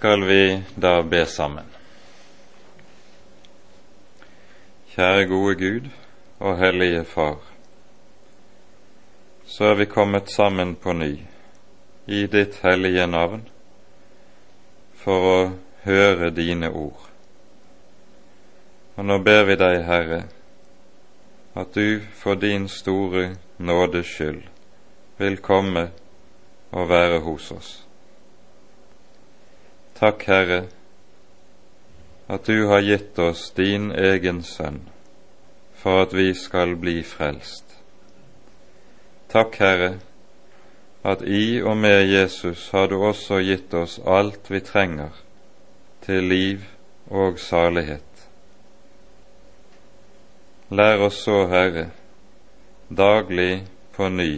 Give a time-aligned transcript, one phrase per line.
[0.00, 1.64] skal vi da be sammen.
[4.94, 5.88] Kjære gode Gud
[6.38, 7.36] og Hellige Far.
[9.44, 11.18] Så er vi kommet sammen på ny
[12.06, 13.42] i ditt hellige navn
[15.02, 15.36] for å
[15.84, 17.04] høre dine ord.
[18.96, 20.22] Og nå ber vi deg, Herre,
[21.52, 24.42] at du for din store nådes skyld
[25.20, 25.90] vil komme
[26.72, 27.89] og være hos oss.
[30.00, 30.62] Takk, Herre,
[32.26, 34.78] at du har gitt oss din egen sønn
[35.76, 37.74] for at vi skal bli frelst.
[39.28, 39.90] Takk, Herre,
[41.04, 45.20] at i og med Jesus har du også gitt oss alt vi trenger
[46.00, 46.64] til liv
[47.12, 48.24] og salighet.
[50.72, 51.90] Lær oss så, Herre,
[52.88, 54.32] daglig på ny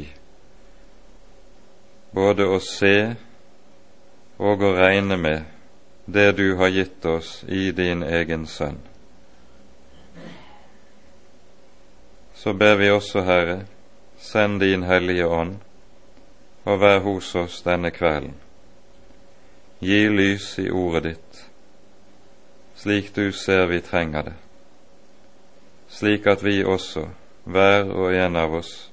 [2.11, 2.97] både å se
[4.43, 5.52] og å regne med
[6.13, 8.79] det du har gitt oss i din egen Sønn.
[12.35, 13.59] Så ber vi også, Herre,
[14.19, 15.59] send din Hellige Ånd
[16.65, 18.35] og vær hos oss denne kvelden.
[19.83, 21.43] Gi lys i ordet ditt,
[22.79, 24.39] slik du ser vi trenger det
[25.93, 27.07] slik at vi også,
[27.45, 28.91] hver og en av oss,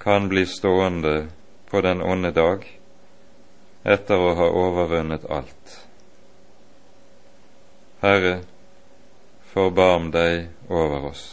[0.00, 1.28] kan bli stående
[1.70, 2.66] på den onde dag
[3.84, 5.87] etter å ha overvunnet alt.
[8.00, 8.40] Herre,
[9.52, 11.24] forbarm deg over oss.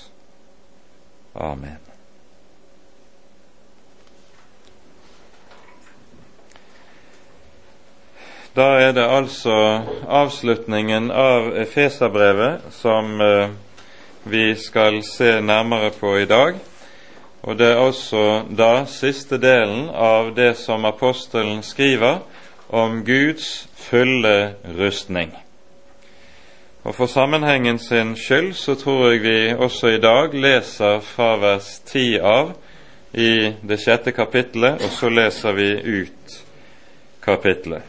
[1.33, 1.77] Amen.
[8.55, 9.55] Da er det altså
[10.07, 13.49] avslutningen av Efeserbrevet som eh,
[14.23, 16.55] vi skal se nærmere på i dag.
[17.43, 22.23] Og det er også da siste delen av det som apostelen skriver
[22.69, 25.35] om Guds fulle rustning.
[26.85, 31.79] Og For sammenhengen sin skyld så tror jeg vi også i dag leser fra vers
[31.85, 32.51] 10 av
[33.13, 36.35] i det sjette kapittelet, og så leser vi ut
[37.25, 37.81] kapittelet.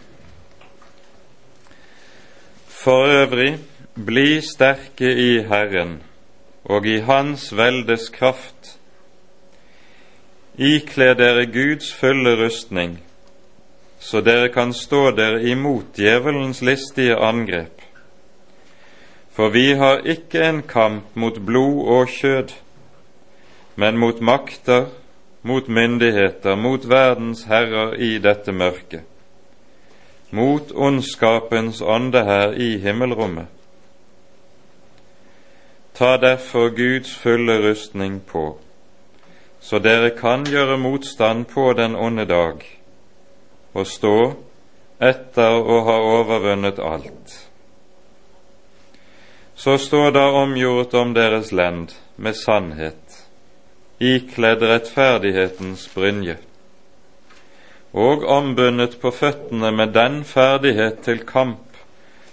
[2.68, 3.58] For øvrig,
[4.06, 5.98] bli sterke i Herren
[6.64, 8.78] og i Hans veldes kraft.
[10.56, 12.96] Ikle dere Guds fulle rustning,
[14.00, 17.75] så dere kan stå dere imot djevelens listige angrep.
[19.36, 22.54] For vi har ikke en kamp mot blod og kjød,
[23.76, 24.86] men mot makter,
[25.42, 29.02] mot myndigheter, mot verdens herrer i dette mørket,
[30.30, 33.46] mot ondskapens ånde her i himmelrommet.
[35.94, 38.58] Ta derfor Guds fulle rustning på,
[39.60, 42.64] så dere kan gjøre motstand på den onde dag
[43.74, 44.32] og stå
[45.00, 47.45] etter å ha overvunnet alt.
[49.56, 53.22] Så står der omgjort om deres lend med sannhet,
[53.98, 56.34] ikledd rettferdighetens brynje,
[57.96, 61.78] og ombundet på føttene med den ferdighet til kamp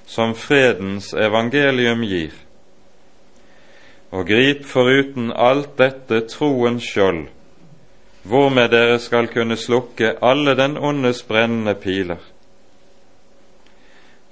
[0.06, 2.34] som fredens evangelium gir.
[4.12, 7.30] Og grip foruten alt dette troens skjold,
[8.28, 12.20] hvormed dere skal kunne slukke alle den ondes brennende piler,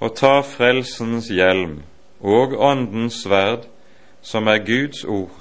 [0.00, 1.80] og ta frelsens hjelm
[2.22, 3.66] og Åndens sverd,
[4.22, 5.38] som er Guds ord,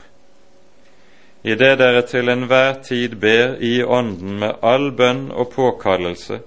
[1.43, 6.39] idet dere til enhver tid ber i Ånden med all bønn og påkallelse,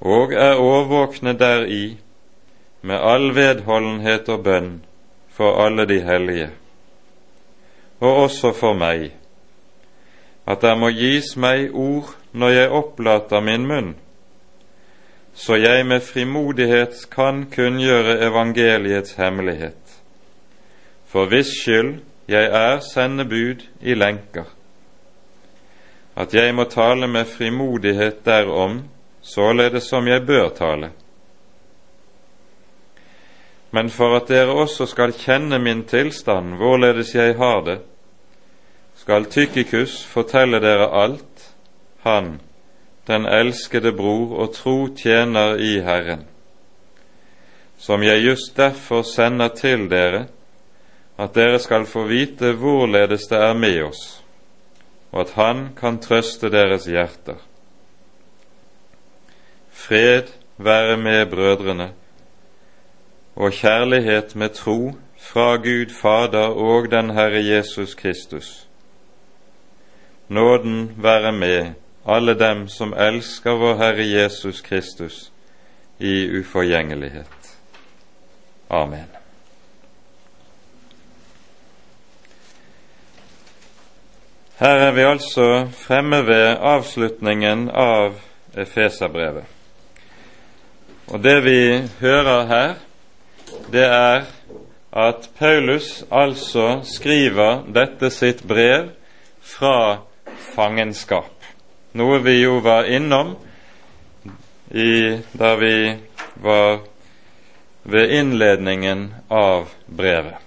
[0.00, 1.96] og er årvåkne deri
[2.82, 4.72] med all vedholdenhet og bønn
[5.28, 6.50] for alle de hellige.
[8.00, 9.10] Og også for meg,
[10.46, 13.94] at det må gis meg ord når jeg opplater min munn,
[15.36, 19.96] så jeg med frimodighet kan kunngjøre evangeliets hemmelighet,
[21.06, 21.98] for hvis skyld
[22.28, 24.48] jeg er sendebud i lenker,
[26.16, 28.80] at jeg må tale med frimodighet derom,
[29.20, 30.90] således som jeg bør tale.
[33.70, 37.78] Men for at dere også skal kjenne min tilstand, hvorledes jeg har det,
[38.96, 41.50] skal Tykikus fortelle dere alt,
[42.06, 42.38] han,
[43.06, 46.26] den elskede bror og tro tjener i Herren,
[47.78, 50.26] som jeg just derfor sender til dere,
[51.18, 54.24] at dere skal få vite hvorledes det er med oss,
[55.12, 57.38] og at Han kan trøste deres hjerter.
[59.70, 61.90] Fred være med brødrene
[63.36, 68.68] og kjærlighet med tro fra Gud Fader og den Herre Jesus Kristus.
[70.28, 75.32] Nåden være med alle dem som elsker vår Herre Jesus Kristus
[75.98, 77.56] i uforgjengelighet.
[78.68, 79.10] Amen.
[84.56, 88.14] Her er vi altså fremme ved avslutningen av
[88.56, 89.44] Efeserbrevet.
[91.06, 91.60] Og det vi
[92.00, 92.74] hører her,
[93.72, 94.24] det er
[94.96, 98.88] at Paulus altså skriver dette sitt brev
[99.44, 99.98] fra
[100.54, 101.35] fangenskap,
[101.96, 103.34] noe vi jo var innom
[104.70, 105.96] i, da vi
[106.42, 106.78] var
[107.82, 110.42] ved innledningen av brevet.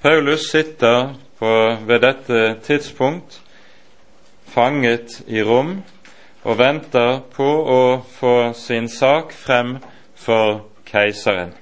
[0.00, 3.40] Paulus sitter på, ved dette tidspunkt
[4.48, 5.80] fanget i rom
[6.42, 7.82] og venter på å
[8.18, 9.76] få sin sak frem
[10.16, 11.52] for keiseren.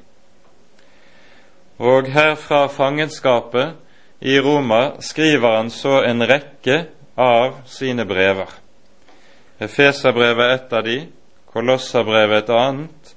[1.79, 3.75] Og her fra fangenskapet
[4.21, 6.85] i Roma skriver han så en rekke
[7.19, 8.49] av sine brever.
[9.59, 10.99] Efeserbrevet er et av de,
[11.49, 13.15] Kolosserbrevet et annet,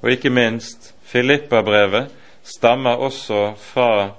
[0.00, 2.12] og ikke minst Filippabrevet
[2.46, 4.14] stammer også fra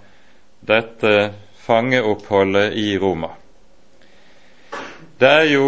[0.62, 1.32] dette
[1.64, 3.32] fangeoppholdet i Roma.
[5.20, 5.68] Det er jo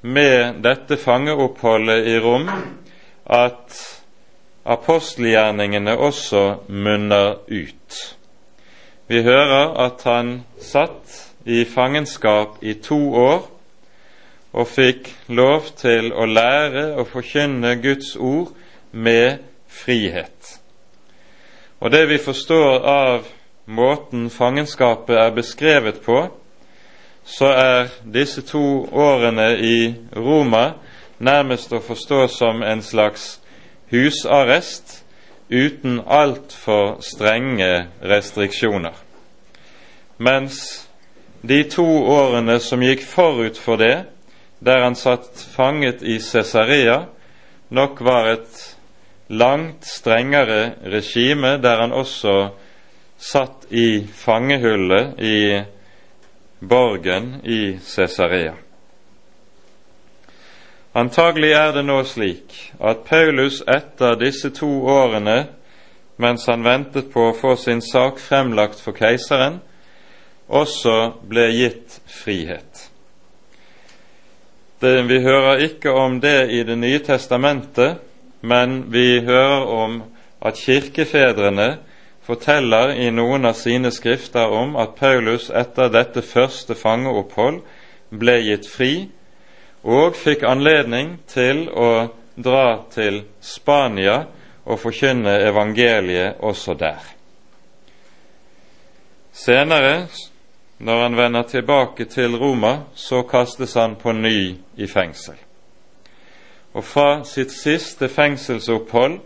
[0.00, 2.48] med dette fangeoppholdet i Rom
[3.30, 3.78] at
[4.64, 8.00] apostelgjerningene også munner ut.
[9.06, 13.50] Vi hører at han satt i fangenskap i to år
[14.54, 18.52] og fikk lov til å lære og forkynne Guds ord
[18.92, 20.60] med frihet.
[21.80, 23.26] Og det vi forstår av
[23.66, 26.28] måten fangenskapet er beskrevet på,
[27.24, 30.74] så er disse to årene i Roma
[31.18, 33.40] nærmest å forstå som en slags
[33.90, 35.00] husarrest
[35.50, 38.94] uten altfor strenge restriksjoner.
[40.18, 40.83] Mens
[41.46, 44.06] de to årene som gikk forut for det,
[44.64, 47.04] der han satt fanget i Cesarea,
[47.68, 48.60] nok var et
[49.28, 52.48] langt strengere regime, der han også
[53.18, 55.60] satt i fangehullet i
[56.64, 58.54] borgen i Cesarea.
[60.94, 65.48] Antagelig er det nå slik at Paulus etter disse to årene,
[66.16, 69.58] mens han ventet på å få sin sak fremlagt for keiseren,
[70.54, 70.96] også
[71.26, 72.88] ble gitt frihet.
[74.80, 77.98] Det, vi hører ikke om det i Det nye testamentet,
[78.40, 80.02] men vi hører om
[80.44, 81.78] at kirkefedrene
[82.24, 87.62] forteller i noen av sine skrifter om at Paulus etter dette første fangeopphold
[88.12, 88.92] ble gitt fri
[89.84, 94.24] og fikk anledning til å dra til Spania
[94.64, 97.02] og forkynne evangeliet også der.
[99.34, 100.06] Senere,
[100.84, 105.34] når han vender tilbake til Roma, så kastes han på ny i fengsel.
[106.74, 109.20] Og fra sitt siste fengselsopphold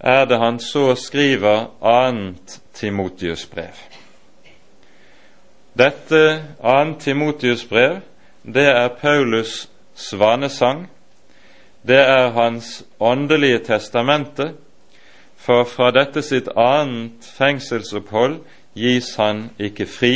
[0.00, 3.76] er det han så skriver annet Timotius-brev.
[5.78, 6.22] Dette
[6.62, 7.98] annet Timotius-brev
[8.44, 10.86] det er Paulus' svanesang.
[11.86, 14.52] Det er hans åndelige testamente,
[15.36, 18.38] for fra dette sitt annet fengselsopphold
[18.74, 20.14] gis han ikke fri,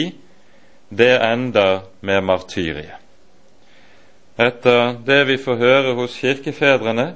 [0.89, 2.97] det ender med martyriet.
[4.39, 7.15] Etter det vi får høre hos kirkefedrene,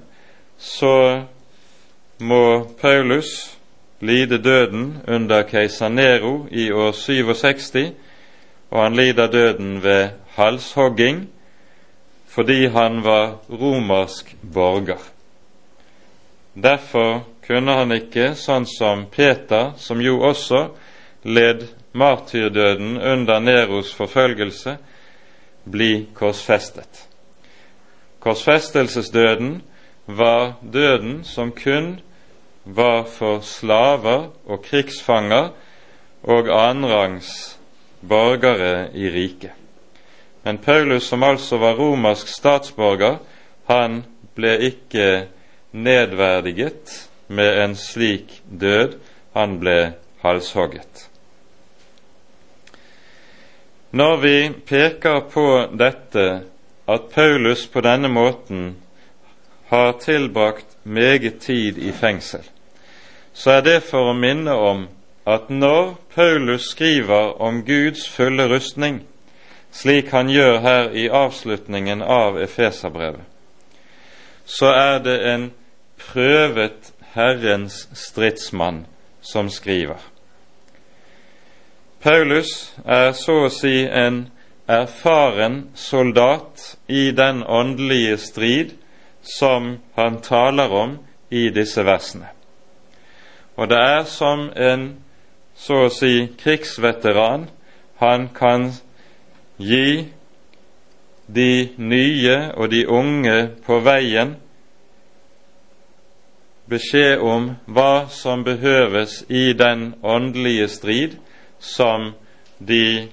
[0.58, 1.22] så
[2.18, 3.58] må Paulus
[4.00, 7.92] lide døden under keiser Nero i år 67,
[8.70, 11.28] og han lider døden ved halshogging
[12.32, 15.00] fordi han var romersk borger.
[16.54, 20.62] Derfor kunne han ikke, sånn som Peter, som jo også
[21.28, 24.76] led martyrdøden under Neros forfølgelse,
[25.70, 27.08] bli korsfestet.
[28.20, 29.62] Korsfestelsesdøden
[30.06, 32.00] var døden som kun
[32.64, 35.50] var for slaver og krigsfanger
[36.22, 37.58] og annenrangs
[38.08, 39.50] borgere i riket.
[40.44, 43.16] Men Paulus, som altså var romersk statsborger,
[43.66, 44.02] han
[44.34, 45.26] ble ikke
[45.72, 48.98] nedverdiget med en slik død.
[49.34, 51.11] Han ble halshogget.
[53.92, 56.40] Når vi peker på dette,
[56.88, 58.76] at Paulus på denne måten
[59.68, 62.40] har tilbrakt meget tid i fengsel,
[63.32, 64.86] så er det for å minne om
[65.28, 69.02] at når Paulus skriver om Guds fulle rustning,
[69.72, 73.28] slik han gjør her i avslutningen av Efeserbrevet,
[74.44, 75.46] så er det en
[76.00, 78.86] prøvet Herrens stridsmann
[79.20, 80.11] som skriver.
[82.02, 84.24] Paulus er så å si en
[84.66, 88.72] erfaren soldat i den åndelige strid
[89.22, 90.96] som han taler om
[91.30, 92.32] i disse versene.
[93.54, 94.88] Og det er som en
[95.54, 97.46] så å si krigsveteran
[98.02, 98.72] han kan
[99.62, 100.08] gi
[101.30, 104.34] de nye og de unge på veien
[106.66, 111.20] beskjed om hva som behøves i den åndelige strid
[111.62, 112.12] som
[112.58, 113.08] de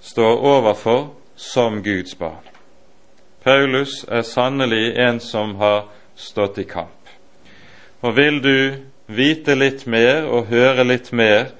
[0.00, 2.44] står overfor som Guds barn.
[3.42, 7.08] Paulus er sannelig en som har stått i kamp.
[8.04, 8.58] Og vil du
[9.08, 11.50] vite litt mer og høre litt mer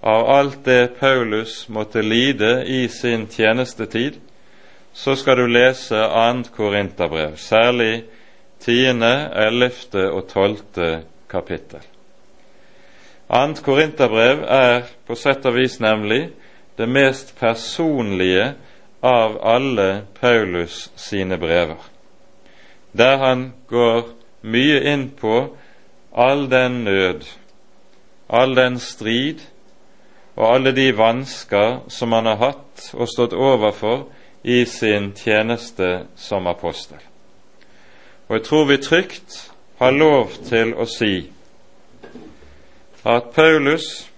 [0.00, 4.20] av alt det Paulus måtte lide i sin tjenestetid,
[4.92, 6.52] så skal du lese 2.
[6.56, 8.04] Korinterbrev, særlig
[8.64, 10.08] 10., 11.
[10.08, 10.56] og 12.
[11.28, 11.95] kapittel.
[13.28, 13.62] 2.
[13.62, 16.28] Korinterbrev er på sett og vis nemlig
[16.78, 18.52] det mest personlige
[19.02, 21.80] av alle Paulus sine brever,
[22.92, 24.08] der han går
[24.46, 25.40] mye inn på
[26.14, 27.26] all den nød,
[28.28, 29.42] all den strid
[30.36, 34.06] og alle de vansker som han har hatt og stått overfor
[34.44, 36.98] i sin tjeneste som apostel.
[38.28, 39.38] Og jeg tror vi trygt
[39.78, 41.28] har lov til å si
[43.06, 44.10] at Paulus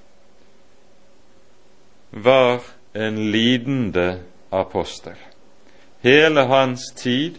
[2.11, 2.61] var
[2.95, 5.17] en lidende apostel.
[6.01, 7.35] Hele hans tid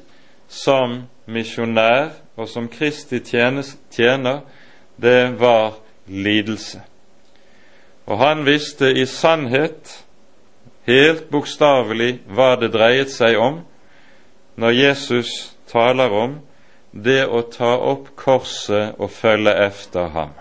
[0.48, 4.42] som misjonær og som Kristi tjener,
[5.02, 6.82] det var lidelse.
[8.06, 10.06] Og han visste i sannhet,
[10.86, 13.64] helt bokstavelig, hva det dreiet seg om
[14.60, 16.38] når Jesus taler om
[16.94, 20.38] det å ta opp korset og følge efter ham.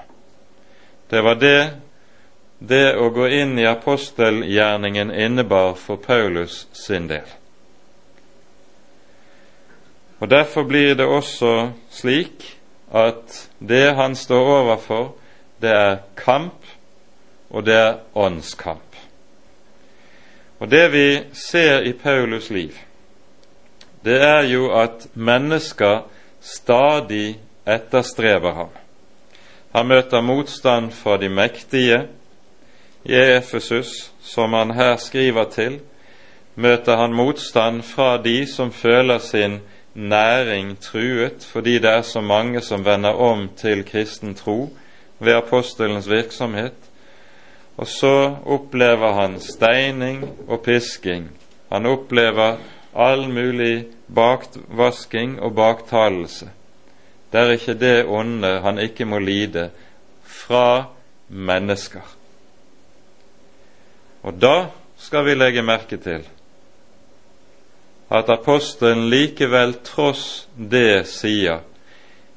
[1.09, 1.71] Det var det
[2.59, 7.27] det å gå inn i apostelgjerningen innebar for Paulus sin del.
[10.19, 12.57] Og Derfor blir det også slik
[12.91, 15.12] at det han står overfor,
[15.62, 16.67] det er kamp,
[17.50, 18.83] og det er åndskamp.
[20.59, 22.75] Og Det vi ser i Paulus liv,
[24.05, 26.03] det er jo at mennesker
[26.41, 28.78] stadig etterstreber ham.
[29.75, 32.07] Han møter motstand fra de mektige.
[33.05, 35.81] I Efesus, som han her skriver til,
[36.55, 39.61] møter han motstand fra de som føler sin
[39.95, 44.77] næring truet fordi det er så mange som vender om til kristen tro
[45.19, 46.75] ved apostelens virksomhet.
[47.77, 51.31] Og så opplever han steining og pisking.
[51.73, 52.57] Han opplever
[52.95, 56.51] all mulig bakvasking og baktalelse.
[57.33, 59.69] Det er ikke det onde han ikke må lide
[60.25, 60.89] fra
[61.29, 62.05] mennesker.
[64.23, 66.25] Og da skal vi legge merke til
[68.09, 71.61] at apostelen likevel tross det sier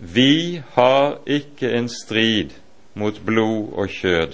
[0.02, 2.56] vi har ikke en strid
[2.98, 4.34] mot blod og kjød,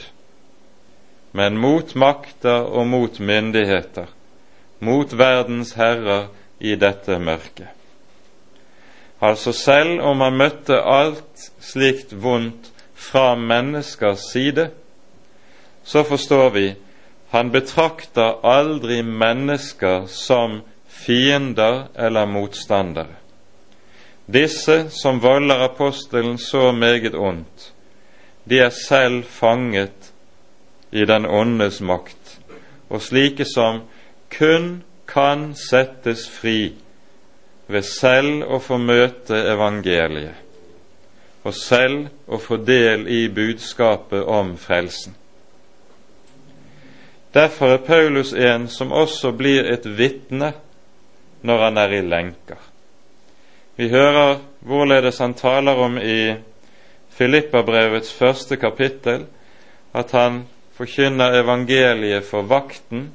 [1.36, 4.08] men mot makter og mot myndigheter,
[4.80, 7.77] mot verdens herrer i dette mørket.
[9.22, 14.70] Altså selv om han møtte alt slikt vondt fra menneskers side,
[15.84, 16.68] så forstår vi
[17.30, 23.18] han betrakter aldri mennesker som fiender eller motstandere.
[24.28, 27.74] Disse som volder apostelen så meget ondt,
[28.50, 30.14] de er selv fanget
[30.92, 32.40] i den åndes makt,
[32.90, 33.82] og slike som
[34.38, 36.76] kun kan settes fri
[37.68, 40.36] ved selv å få møte evangeliet,
[41.44, 45.16] og selv å få del i budskapet om frelsen.
[47.34, 50.54] Derfor er Paulus en som også blir et vitne
[51.46, 52.60] når han er i lenker.
[53.78, 56.34] Vi hører hvorledes han taler om i
[57.18, 59.28] Filippabrevets første kapittel
[59.94, 60.46] at han
[60.78, 63.12] forkynner evangeliet for vakten,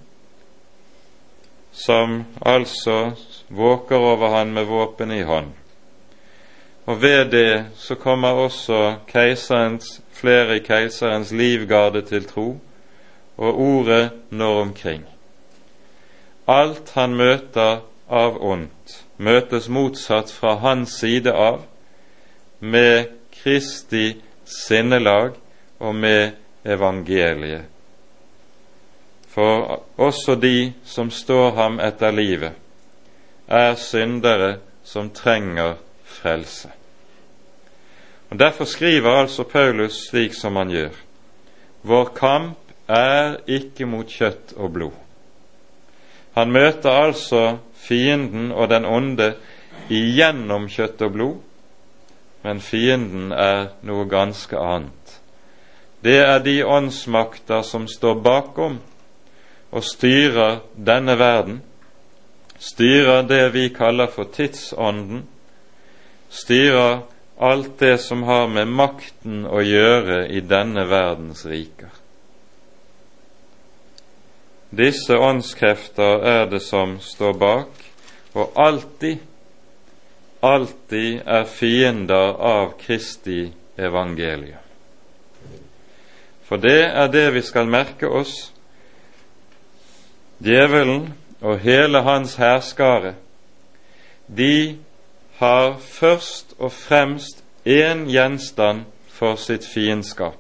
[1.73, 3.13] som altså
[3.53, 5.53] våker over han med våpen i hånd.
[6.85, 12.59] Og ved det så kommer også keiserens, flere i keiserens livgarde til tro,
[13.37, 15.05] og ordet når omkring.
[16.49, 17.81] Alt han møter
[18.11, 21.63] av ondt møtes motsatt fra hans side av
[22.59, 25.37] med Kristi sinnelag
[25.79, 26.33] og med
[26.65, 27.69] evangeliet.
[29.33, 32.53] For også de som står ham etter livet,
[33.53, 36.71] er syndere som trenger frelse.
[38.31, 40.95] Og Derfor skriver altså Paulus slik som han gjør.
[41.83, 44.97] Vår kamp er ikke mot kjøtt og blod.
[46.33, 49.35] Han møter altså fienden og den onde
[49.93, 51.37] igjennom kjøtt og blod,
[52.43, 55.19] men fienden er noe ganske annet.
[56.03, 58.81] Det er de åndsmakter som står bakom
[59.71, 61.61] og styrer denne verden,
[62.63, 65.25] styrer det vi kaller for tidsånden,
[66.31, 67.03] styrer
[67.43, 71.91] alt det som har med makten å gjøre i denne verdens riker.
[74.73, 77.83] Disse åndskrefter er det som står bak,
[78.33, 79.19] og alltid,
[80.41, 84.63] alltid er fiender av Kristi evangelium.
[86.47, 88.53] For det er det vi skal merke oss.
[90.43, 91.11] Djevelen
[91.43, 93.15] og hele hans hærskare,
[94.37, 94.79] de
[95.39, 100.39] har først og fremst én gjenstand for sitt fiendskap,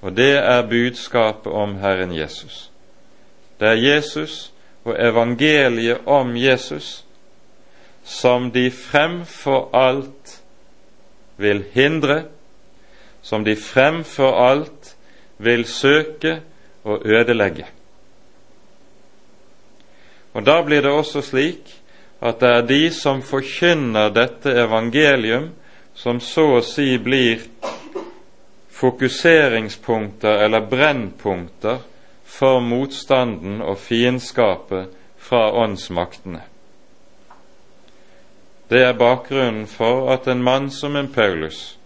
[0.00, 2.70] og det er budskapet om Herren Jesus.
[3.60, 4.52] Det er Jesus
[4.84, 7.04] og evangeliet om Jesus
[8.04, 10.42] som de fremfor alt
[11.36, 12.22] vil hindre,
[13.22, 14.96] som de fremfor alt
[15.38, 16.40] vil søke
[16.84, 17.68] å ødelegge.
[20.32, 21.74] Og Da blir det også slik
[22.20, 25.50] at det er de som forkynner dette evangelium,
[25.94, 27.42] som så å si blir
[28.80, 31.80] fokuseringspunkter eller brennpunkter
[32.24, 36.40] for motstanden og fiendskapet fra åndsmaktene.
[38.70, 41.76] Det er bakgrunnen for at en mann som en Paulus,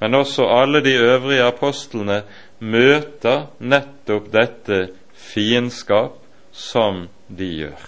[0.00, 2.22] men også alle de øvrige apostlene,
[2.58, 6.18] møter nettopp dette fiendskap
[6.52, 7.84] som de gjør.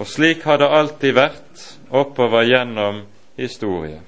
[0.00, 3.02] Og slik har det alltid vært oppover gjennom
[3.36, 4.04] historien.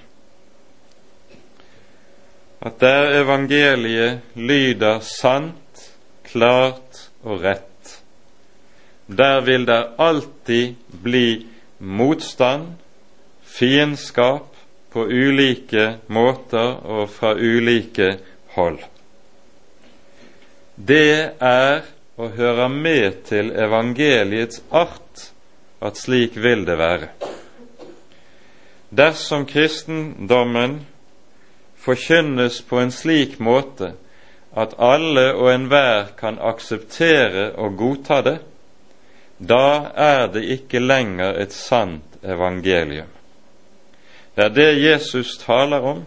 [2.65, 5.61] At der evangeliet lyder sant,
[6.25, 7.99] klart og rett,
[9.07, 11.45] der vil det alltid bli
[11.79, 12.73] motstand,
[13.45, 14.55] fiendskap,
[14.95, 18.13] på ulike måter og fra ulike
[18.55, 18.79] hold.
[20.79, 21.83] Det er
[22.17, 25.31] og hører med til evangeliets art
[25.83, 27.09] at slik vil det være.
[28.95, 30.87] Dersom kristendommen
[31.77, 33.93] forkynnes på en slik måte
[34.57, 38.39] at alle og enhver kan akseptere og godta det,
[39.39, 43.11] da er det ikke lenger et sant evangelium.
[44.37, 46.05] Det er det Jesus taler om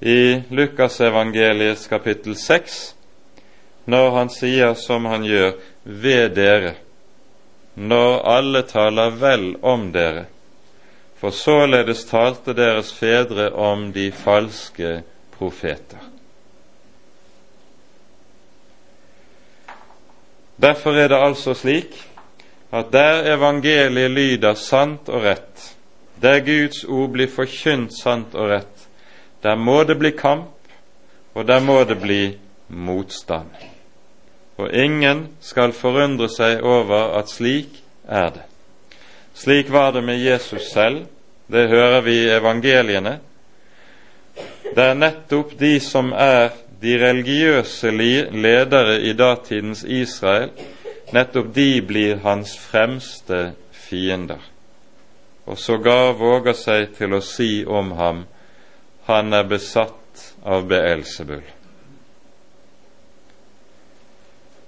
[0.00, 2.95] i Lukasevangeliets kapittel 6,
[3.86, 5.52] når han sier som han gjør
[5.84, 6.74] ved dere,
[7.76, 10.26] når alle taler vel om dere,
[11.16, 15.00] for således talte deres fedre om de falske
[15.38, 16.02] profeter.
[20.56, 21.94] Derfor er det altså slik
[22.72, 25.70] at der evangeliet lyder sant og rett,
[26.22, 28.88] der Guds ord blir forkynt sant og rett,
[29.44, 30.56] der må det bli kamp,
[31.34, 32.20] og der må det bli
[32.68, 33.75] motstand
[34.56, 38.44] og ingen skal forundre seg over at slik er det.
[39.36, 41.04] Slik var det med Jesus selv,
[41.46, 43.18] det hører vi i evangeliene.
[44.74, 50.50] Det er nettopp de som er de religiøse ledere i datidens Israel,
[51.12, 54.40] nettopp de blir hans fremste fiender,
[55.46, 58.24] og sågar våger seg til å si om ham
[59.06, 61.55] han er besatt av Beelzebul.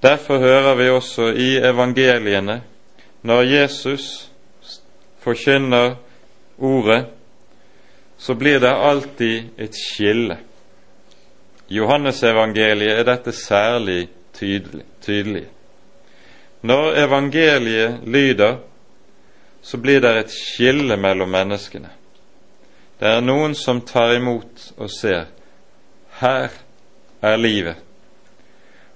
[0.02, 2.62] Derfor hører vi også i evangeliene,
[3.22, 4.30] når Jesus
[5.18, 5.94] forkynner
[6.58, 7.06] ordet,
[8.18, 10.38] så blir det alltid et skille.
[11.68, 15.46] I Johannesevangeliet er dette særlig tydelig.
[16.62, 18.56] Når evangeliet lyder,
[19.62, 21.90] så blir det et skille mellom menneskene.
[23.00, 25.26] Det er noen som tar imot og ser
[26.18, 26.50] her
[27.22, 27.87] er livet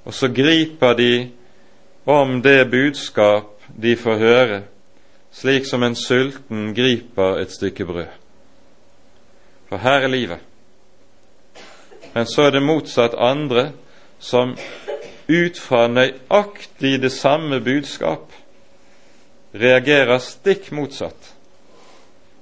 [0.04, 1.30] og så griper de
[2.06, 4.62] om det budskap de får høre,
[5.32, 8.10] slik som en sulten griper et stykke brød.
[9.68, 10.38] For her er livet.
[12.14, 13.70] Men så er det motsatt andre
[14.18, 14.56] som
[15.28, 18.32] ut fra nøyaktig det samme budskap
[19.54, 21.34] reagerer stikk motsatt,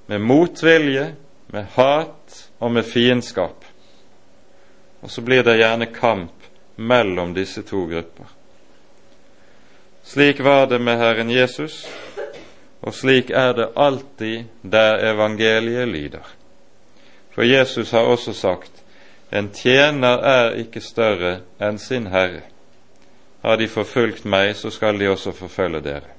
[0.07, 1.13] med motvilje,
[1.51, 3.65] med hat og med fiendskap.
[5.01, 6.40] Og så blir det gjerne kamp
[6.81, 8.25] mellom disse to grupper.
[10.03, 11.85] Slik var det med Herren Jesus,
[12.81, 16.25] og slik er det alltid der evangeliet lyder.
[17.31, 18.71] For Jesus har også sagt
[19.31, 22.41] en tjener er ikke større enn sin Herre.
[23.41, 26.11] Har de forfulgt meg, så skal de også forfølge dere.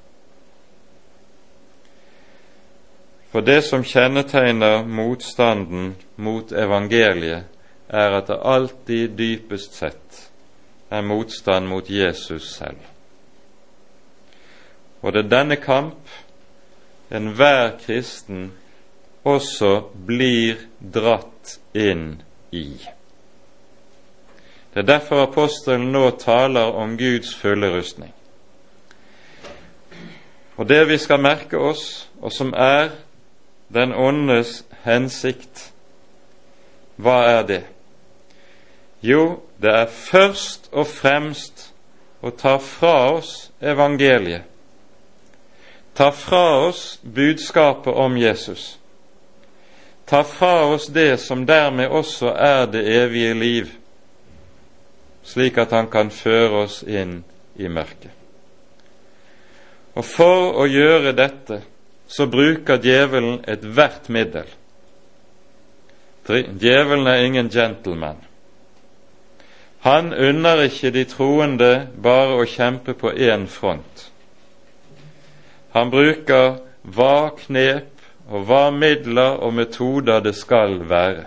[3.32, 7.44] For det som kjennetegner motstanden mot evangeliet,
[7.88, 10.31] er at det alltid dypest sett
[10.92, 12.80] er motstand mot Jesus selv.
[15.02, 16.10] Og det er denne kamp
[17.12, 18.52] enhver kristen
[19.24, 20.60] også blir
[20.94, 22.66] dratt inn i.
[24.72, 28.12] Det er derfor apostelen nå taler om Guds fulle rustning.
[30.56, 32.92] Og det vi skal merke oss, og som er
[33.72, 35.72] den åndes hensikt,
[36.96, 37.62] hva er det?
[39.02, 41.68] Jo, det er først og fremst
[42.22, 44.48] å ta fra oss evangeliet.
[45.94, 48.78] Ta fra oss budskapet om Jesus.
[50.04, 53.70] Ta fra oss det som dermed også er det evige liv,
[55.22, 57.20] slik at han kan føre oss inn
[57.54, 58.10] i mørket.
[59.94, 61.60] Og for å gjøre dette
[62.08, 64.48] så bruker djevelen ethvert middel.
[66.26, 68.20] Djevelen er ingen gentleman.
[69.82, 71.70] Han unner ikke de troende
[72.02, 74.06] bare å kjempe på én front.
[75.74, 81.26] Han bruker hva knep og hva midler og metoder det skal være.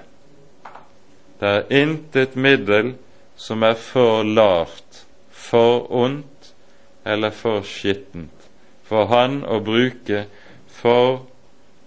[1.40, 2.94] Det er intet middel
[3.36, 6.54] som er for lavt, for ondt
[7.04, 8.36] eller for skittent
[8.86, 10.26] for han å bruke
[10.78, 11.26] for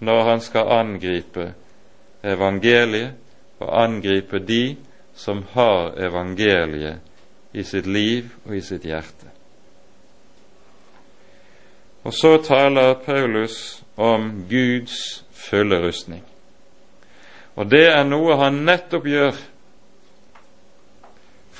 [0.03, 1.51] når han skal angripe
[2.23, 3.15] evangeliet,
[3.59, 4.77] og angripe de
[5.19, 7.03] som har evangeliet
[7.51, 9.27] i sitt liv og i sitt hjerte.
[12.07, 16.23] Og så taler Paulus om Guds fulle rustning.
[17.59, 19.41] Og det er noe han nettopp gjør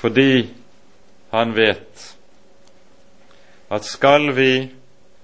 [0.00, 0.48] fordi
[1.34, 2.06] han vet
[3.68, 4.70] at skal vi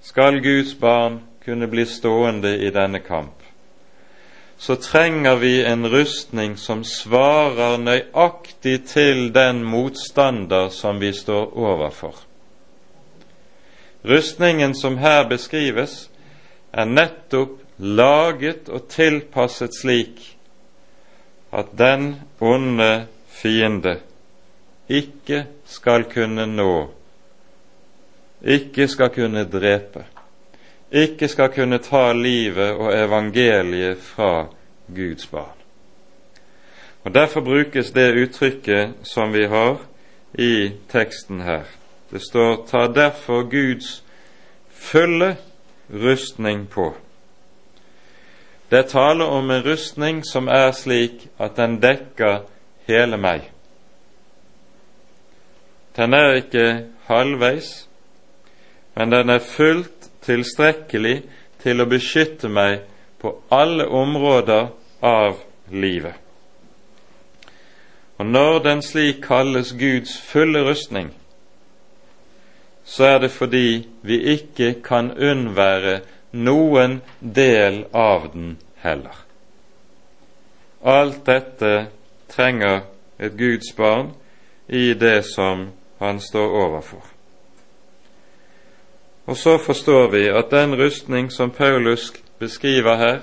[0.05, 3.41] skal Guds barn kunne bli stående i denne kamp,
[4.57, 12.15] så trenger vi en rustning som svarer nøyaktig til den motstander som vi står overfor.
[14.07, 16.09] Rustningen som her beskrives,
[16.73, 20.19] er nettopp laget og tilpasset slik
[21.53, 23.99] at den onde fiende
[24.89, 26.73] ikke skal kunne nå
[28.41, 30.05] ikke skal kunne drepe,
[30.91, 34.47] ikke skal kunne ta livet og evangeliet fra
[34.95, 35.57] Guds barn.
[37.03, 39.77] Og Derfor brukes det uttrykket som vi har
[40.33, 41.63] i teksten her.
[42.11, 44.03] Det står 'ta derfor Guds
[44.69, 45.37] fulle
[45.89, 46.93] rustning på'.
[48.71, 52.39] Det er tale om en rustning som er slik at den dekker
[52.87, 53.51] hele meg.
[55.97, 57.87] Den er ikke halvveis,
[58.95, 59.96] men den er fullt
[60.27, 61.17] tilstrekkelig
[61.63, 62.83] til å beskytte meg
[63.21, 64.69] på alle områder
[65.01, 66.15] av livet.
[68.17, 71.11] Og når den slik kalles Guds fulle rustning,
[72.87, 75.99] så er det fordi vi ikke kan unnvære
[76.31, 79.17] noen del av den heller.
[80.83, 81.73] Alt dette
[82.31, 82.85] trenger
[83.19, 84.13] et Guds barn
[84.67, 85.67] i det som
[85.99, 87.16] han står overfor.
[89.27, 93.19] Og så forstår vi at den rustning som Paulus beskriver her,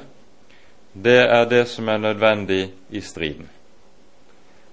[0.94, 3.48] det er det som er nødvendig i striden.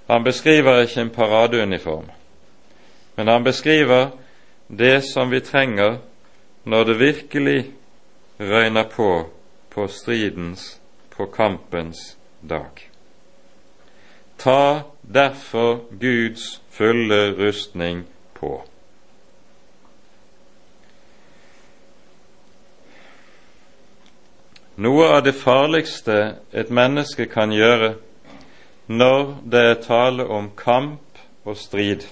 [0.09, 2.09] Han beskriver ikke en paradeuniform,
[3.15, 4.09] men han beskriver
[4.67, 5.97] det som vi trenger
[6.63, 7.71] når det virkelig
[8.39, 9.29] røyner på
[9.71, 12.17] på stridens, på kampens
[12.49, 12.89] dag.
[14.37, 18.63] Ta derfor Guds fulle rustning på.
[24.81, 26.15] Noe av det farligste
[26.57, 27.91] et menneske kan gjøre
[28.89, 32.07] når det er tale om kamp og strid,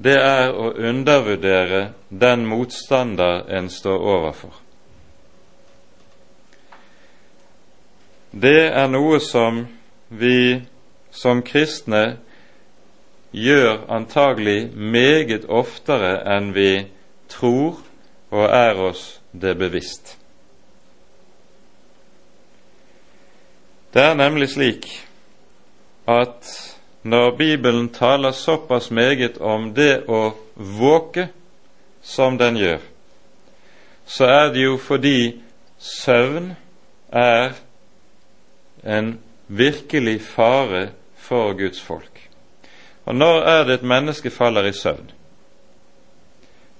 [0.00, 4.56] det er å undervurdere den motstander en står overfor.
[8.32, 9.66] Det er noe som
[10.08, 10.62] vi
[11.12, 12.04] som kristne
[13.36, 16.86] gjør antagelig meget oftere enn vi
[17.28, 17.82] tror
[18.30, 20.16] og er oss det bevisst.
[23.94, 24.86] Det er nemlig slik
[26.08, 26.46] at
[27.02, 31.28] når Bibelen taler såpass meget om det å våke
[32.02, 32.78] som den gjør,
[34.06, 35.40] så er det jo fordi
[35.78, 36.52] søvn
[37.12, 37.56] er
[38.84, 42.28] en virkelig fare for Guds folk.
[43.04, 45.10] Og når er det et menneske faller i søvn?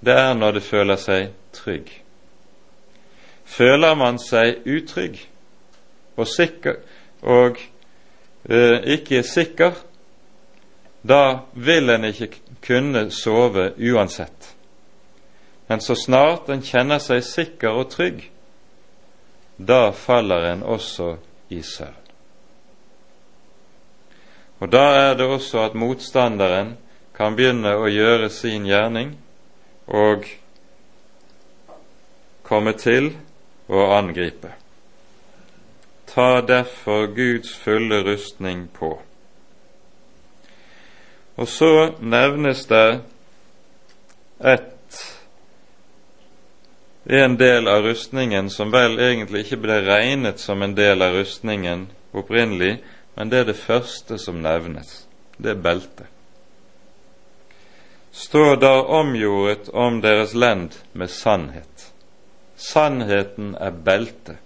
[0.00, 1.90] Det er når det føler seg trygg.
[3.50, 5.18] Føler man seg utrygg
[6.16, 6.80] og, sikker,
[7.22, 7.58] og
[8.48, 9.78] eh, ikke sikker,
[11.02, 11.22] da
[11.56, 12.30] vil en ikke
[12.64, 14.52] kunne sove uansett.
[15.68, 18.26] Men så snart en kjenner seg sikker og trygg,
[19.56, 21.14] da faller en også
[21.52, 21.96] i søvn.
[24.60, 26.74] Og da er det også at motstanderen
[27.16, 29.14] kan begynne å gjøre sin gjerning
[29.88, 30.26] og
[32.44, 33.14] komme til
[33.70, 34.50] å angripe.
[36.10, 38.96] Ta derfor Guds fulle rustning på.
[41.40, 43.00] Og så nevnes det
[44.40, 44.76] et
[47.04, 51.88] en del av rustningen som vel egentlig ikke ble regnet som en del av rustningen
[52.12, 52.76] opprinnelig,
[53.14, 55.06] men det er det første som nevnes.
[55.36, 56.06] Det er beltet.
[58.12, 61.69] Stå da omgjordet om deres lend med sannhet.
[62.60, 64.36] Sannheten er beltet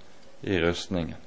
[0.46, 1.18] i rustningen.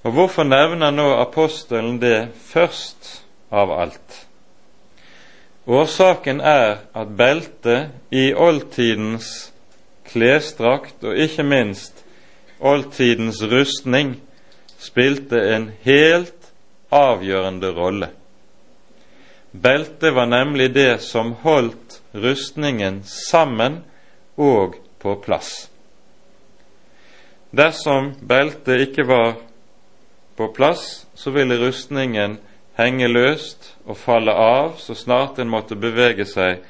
[0.00, 3.10] Og hvorfor nevner nå apostelen det først
[3.52, 4.14] av alt?
[5.68, 9.50] Årsaken er at beltet i oldtidens
[10.08, 12.00] klesdrakt, og ikke minst
[12.60, 14.16] oldtidens rustning,
[14.80, 16.48] spilte en helt
[16.90, 18.08] avgjørende rolle.
[19.52, 23.82] Beltet var nemlig det som holdt rustningen sammen
[24.40, 25.68] og på plass.
[27.50, 29.34] Dersom beltet ikke var
[30.36, 32.38] på plass, så ville rustningen
[32.78, 36.62] henge løst og falle av så snart en måtte bevege seg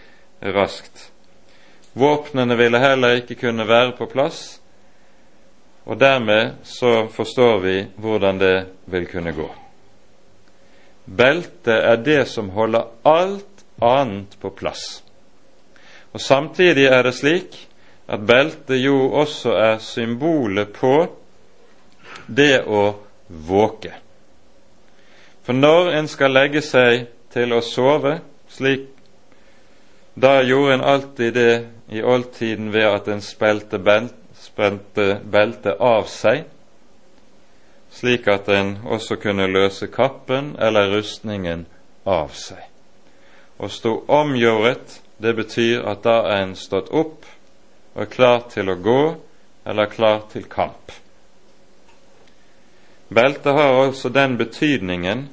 [0.56, 1.10] raskt.
[1.92, 4.60] Våpnene ville heller ikke kunne være på plass,
[5.84, 8.56] og dermed så forstår vi hvordan det
[8.90, 9.48] vil kunne gå.
[11.04, 15.02] Beltet er det som holder alt annet på plass.
[16.12, 17.56] Og Samtidig er det slik
[18.10, 20.94] at beltet jo også er symbolet på
[22.26, 22.84] det å
[23.28, 23.92] våke.
[25.46, 28.18] For når en skal legge seg til å sove,
[28.50, 28.88] slik
[30.20, 31.52] da gjorde en alltid det
[31.88, 36.42] i oldtiden ved at en spilte belt, spente beltet av seg,
[37.90, 41.66] slik at en også kunne løse kappen eller rustningen
[42.06, 42.66] av seg.
[43.60, 47.26] og sto omgjordet, det betyr at da er en stått opp
[47.94, 49.02] og er klar til å gå
[49.68, 50.92] eller klar til kamp.
[53.10, 55.26] Beltet har altså den betydningen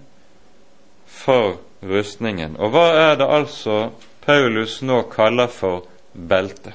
[1.05, 2.57] for rustningen.
[2.57, 3.91] Og hva er det altså
[4.25, 6.73] Paulus nå kaller for belte?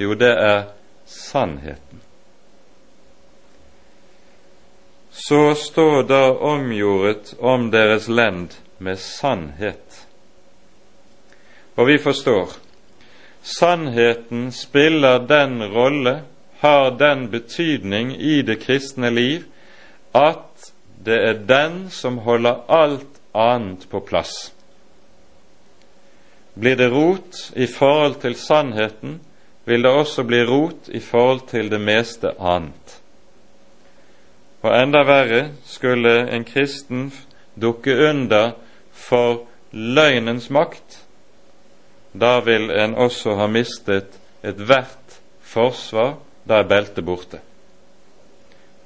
[0.00, 0.64] Jo, det er
[1.06, 2.00] sannheten.
[5.14, 10.06] Så står da omgjordet om deres lend med sannhet.
[11.76, 12.54] Og vi forstår
[13.44, 16.22] sannheten spiller den rolle,
[16.60, 19.44] har den betydning i det kristne liv,
[20.14, 20.72] at
[21.04, 24.54] det er den som holder alt annet på plass.
[26.54, 29.20] Blir det rot i forhold til sannheten,
[29.64, 33.00] vil det også bli rot i forhold til det meste annet.
[34.62, 37.10] Og enda verre skulle en kristen
[37.60, 38.54] dukke under
[38.92, 41.03] for løgnens makt.
[42.14, 46.16] Da vil en også ha mistet ethvert forsvar.
[46.44, 47.40] Da er beltet borte.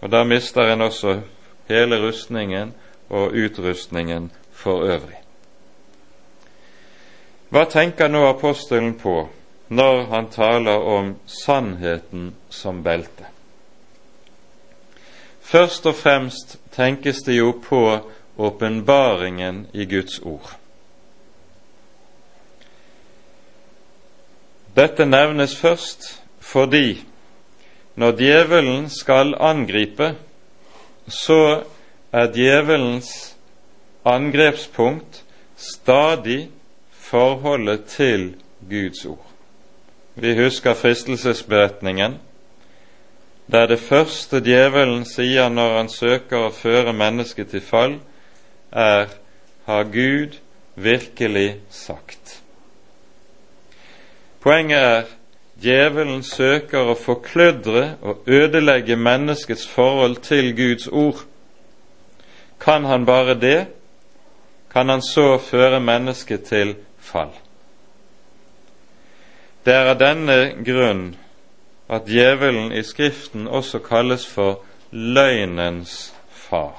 [0.00, 1.20] Og da mister en også
[1.68, 2.74] hele rustningen
[3.10, 5.18] og utrustningen for øvrig.
[7.48, 9.28] Hva tenker nå apostelen på
[9.68, 13.26] når han taler om sannheten som belte.
[15.40, 17.82] Først og fremst tenkes det jo på
[18.36, 20.57] åpenbaringen i Guds ord.
[24.78, 26.06] Dette nevnes først
[26.40, 27.00] fordi
[27.98, 30.12] når djevelen skal angripe,
[31.08, 31.64] så
[32.12, 33.36] er djevelens
[34.06, 35.24] angrepspunkt
[35.56, 36.50] stadig
[36.90, 38.34] forholdet til
[38.70, 39.26] Guds ord.
[40.14, 42.18] Vi husker fristelsesberetningen,
[43.52, 47.98] der det første djevelen sier når han søker å føre mennesket til fall,
[48.70, 49.08] er
[49.68, 50.38] har Gud
[50.74, 52.27] virkelig sagt?
[54.40, 55.09] Poenget er
[55.62, 61.24] djevelen søker å forkludre og ødelegge menneskets forhold til Guds ord.
[62.61, 63.66] Kan han bare det,
[64.70, 67.33] kan han så føre mennesket til fall.
[69.64, 71.16] Det er av denne grunn
[71.88, 76.79] at djevelen i Skriften også kalles for løgnens far.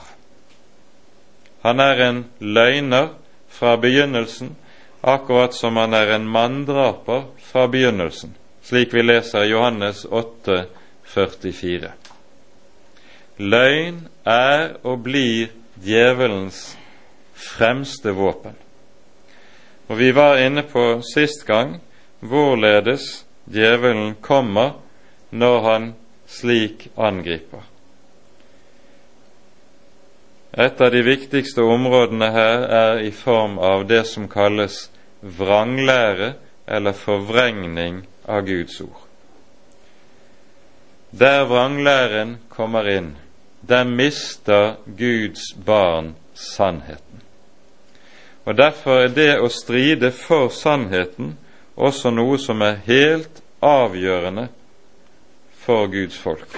[1.62, 3.10] Han er en løgner
[3.50, 4.56] fra begynnelsen,
[5.02, 8.36] akkurat som han er en manndraper fra begynnelsen.
[8.62, 10.66] slik vi leser i Johannes 8,
[11.04, 11.92] 44.
[13.38, 16.78] Løgn er og blir djevelens
[17.34, 18.54] fremste våpen.
[19.88, 21.80] Og Vi var inne på sist gang
[22.20, 24.78] hvorledes djevelen kommer
[25.32, 25.94] når han
[26.28, 27.69] slik angriper.
[30.52, 34.88] Et av de viktigste områdene her er i form av det som kalles
[35.22, 36.34] vranglære
[36.66, 39.06] eller forvrengning av Guds ord.
[41.12, 43.16] Der vranglæren kommer inn,
[43.62, 47.22] der mister Guds barn sannheten.
[48.46, 51.36] Og Derfor er det å stride for sannheten
[51.78, 54.48] også noe som er helt avgjørende
[55.62, 56.58] for Guds folk.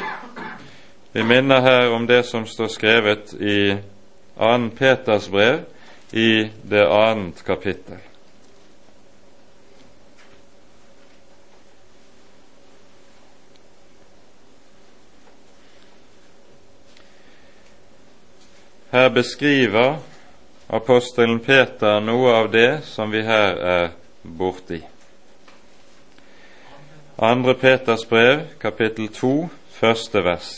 [1.13, 3.75] Vi minner her om det som står skrevet i
[4.37, 4.69] 2.
[4.77, 5.59] Peters brev
[6.11, 7.99] i det annet kapittel.
[18.91, 19.99] Her beskriver
[20.67, 23.93] apostelen Peter noe av det som vi her er
[24.23, 24.79] borti.
[27.19, 30.51] Andre Peters brev, kapittel 2, første vers.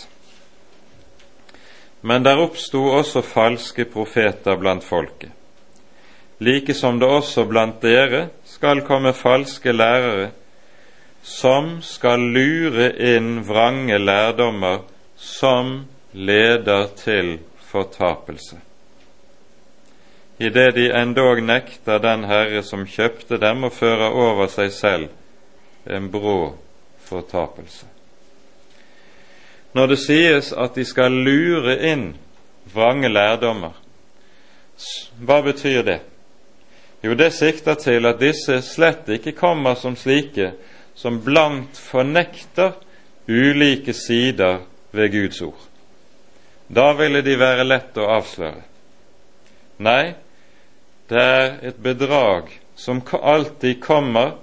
[2.04, 5.32] Men der oppsto også falske profeter blant folket,
[6.44, 10.34] like som det også blant dere skal komme falske lærere,
[11.24, 14.84] som skal lure inn vrange lærdommer
[15.16, 17.38] som leder til
[17.72, 18.60] fortapelse.
[20.44, 25.08] Idet de endog nekter den Herre som kjøpte dem, og fører over seg selv
[25.88, 26.38] en brå
[27.08, 27.93] fortapelse
[29.74, 32.14] når det sies at de skal lure inn
[32.74, 33.74] vrange lærdommer.
[35.20, 36.00] Hva betyr det?
[37.04, 40.54] Jo, det sikter til at disse slett ikke kommer som slike
[40.96, 42.78] som blankt fornekter
[43.28, 45.60] ulike sider ved Guds ord.
[46.68, 48.62] Da ville de være lett å avsløre.
[49.84, 50.14] Nei,
[51.10, 54.38] det er et bedrag som alltid kommer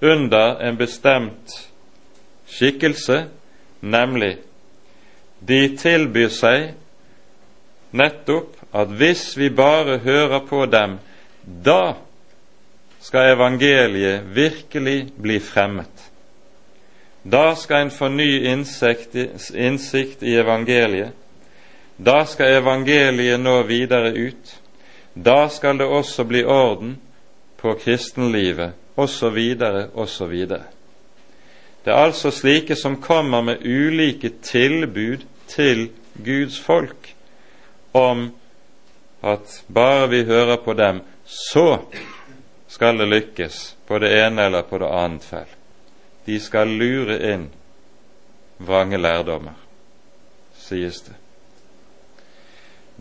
[0.00, 1.54] under en bestemt
[2.50, 3.26] skikkelse,
[3.80, 4.36] nemlig
[5.46, 6.72] de tilbyr seg
[7.92, 10.96] nettopp at hvis vi bare hører på dem,
[11.42, 11.94] da
[13.02, 16.08] skal evangeliet virkelig bli fremmet.
[17.22, 19.14] Da skal en få ny innsikt,
[19.54, 21.12] innsikt i evangeliet.
[21.96, 24.54] Da skal evangeliet nå videre ut.
[25.14, 26.96] Da skal det også bli orden
[27.60, 29.38] på kristenlivet, osv.,
[29.94, 30.34] osv.
[31.84, 35.90] Det er altså slike som kommer med ulike tilbud til
[36.24, 37.12] Guds folk
[37.92, 38.30] om
[39.22, 41.84] at bare vi hører på dem, så
[42.68, 45.50] skal det lykkes på det ene eller på det annet fell.
[46.24, 47.48] De skal lure inn
[48.62, 49.56] vrange lærdommer,
[50.56, 51.16] sies det.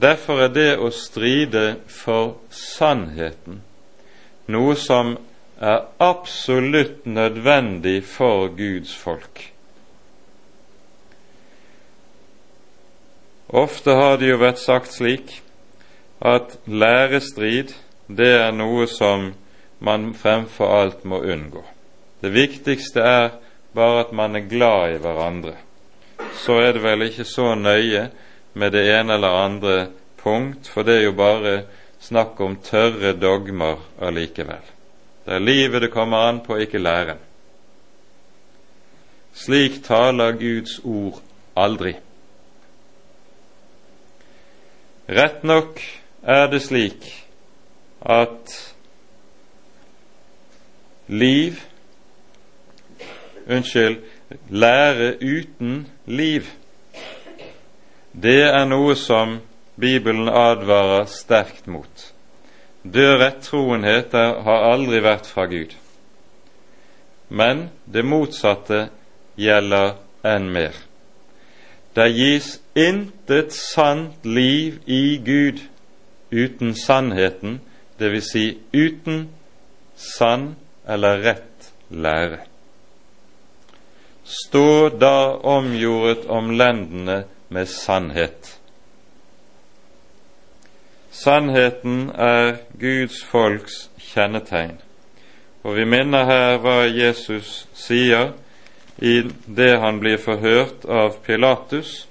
[0.02, 3.62] Derfor er det å stride for sannheten
[4.52, 5.16] noe som
[5.62, 9.51] er absolutt nødvendig for Guds folk.
[13.52, 15.42] Ofte har det jo vært sagt slik
[16.24, 17.74] at lærestrid
[18.08, 19.34] det er noe som
[19.84, 21.64] man fremfor alt må unngå.
[22.22, 23.30] Det viktigste er
[23.76, 25.56] bare at man er glad i hverandre.
[26.40, 28.06] Så er det vel ikke så nøye
[28.54, 29.76] med det ene eller andre
[30.24, 31.56] punkt, for det er jo bare
[32.00, 34.64] snakk om tørre dogmer allikevel.
[35.26, 37.20] Det er livet det kommer an på, ikke læren.
[39.34, 41.22] Slik taler Guds ord
[41.56, 41.96] aldri.
[45.12, 45.82] Rett nok
[46.24, 47.08] er det slik
[48.00, 48.54] at
[51.12, 51.60] liv
[53.52, 53.98] Unnskyld,
[54.50, 56.46] lære uten liv,
[58.14, 59.40] det er noe som
[59.82, 62.06] Bibelen advarer sterkt mot.
[62.84, 65.74] Død rettroenhet har aldri vært fra Gud.
[67.28, 68.86] Men det motsatte
[69.36, 69.98] gjelder
[70.28, 70.78] enn mer.
[71.96, 75.60] Det gis intet sant liv i Gud
[76.32, 77.60] uten sannheten,
[78.00, 78.32] dvs.
[78.32, 79.28] Si uten
[79.96, 80.56] sann
[80.88, 82.46] eller rett lære.
[84.24, 88.58] Stå da omgjordet om lendene med sannhet.
[91.12, 94.78] Sannheten er Guds folks kjennetegn,
[95.64, 98.32] og vi minner her hva Jesus sier
[99.02, 102.08] i det han blir forhørt av Pilatus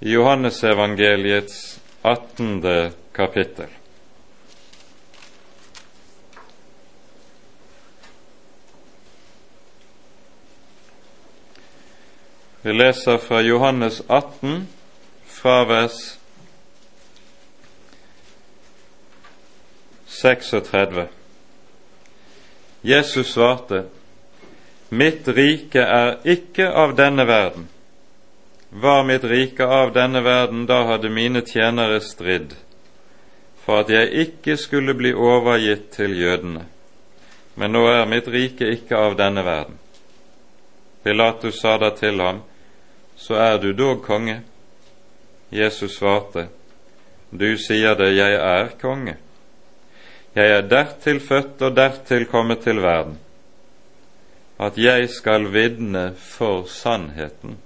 [0.00, 2.92] i Johannesevangeliets 18.
[3.12, 3.68] kapittel.
[12.62, 14.68] Vi leser fra Johannes 18,
[15.24, 16.00] fra vers
[20.06, 21.06] 36.
[22.80, 23.84] Jesus svarte,
[24.90, 27.68] Mitt rike er ikke av denne verden.
[28.70, 32.56] Var mitt rike av denne verden, da hadde mine tjenere stridd,
[33.62, 36.64] for at jeg ikke skulle bli overgitt til jødene.
[37.54, 39.78] Men nå er mitt rike ikke av denne verden.
[41.02, 42.42] Pilatus sa da til ham,
[43.16, 44.40] Så er du dog konge?
[45.50, 46.48] Jesus svarte,
[47.30, 49.16] Du sier det, jeg er konge.
[50.34, 53.18] Jeg er dertil født og dertil kommet til verden,
[54.60, 57.56] at jeg skal vitne for sannheten.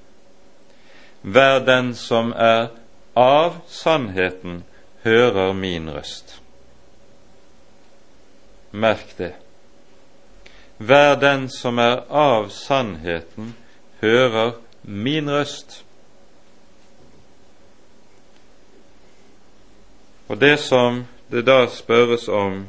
[1.23, 2.69] Hver den som er
[3.19, 4.63] av sannheten,
[5.03, 6.37] hører min røst.
[8.71, 9.33] Merk det.
[10.79, 13.55] Hver den som er av sannheten,
[14.01, 15.83] hører min røst.
[20.27, 22.65] Og det som det da spørres om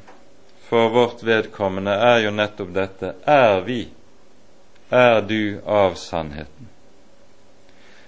[0.65, 3.84] for vårt vedkommende, er jo nettopp dette er vi,
[4.90, 6.70] er du av sannheten?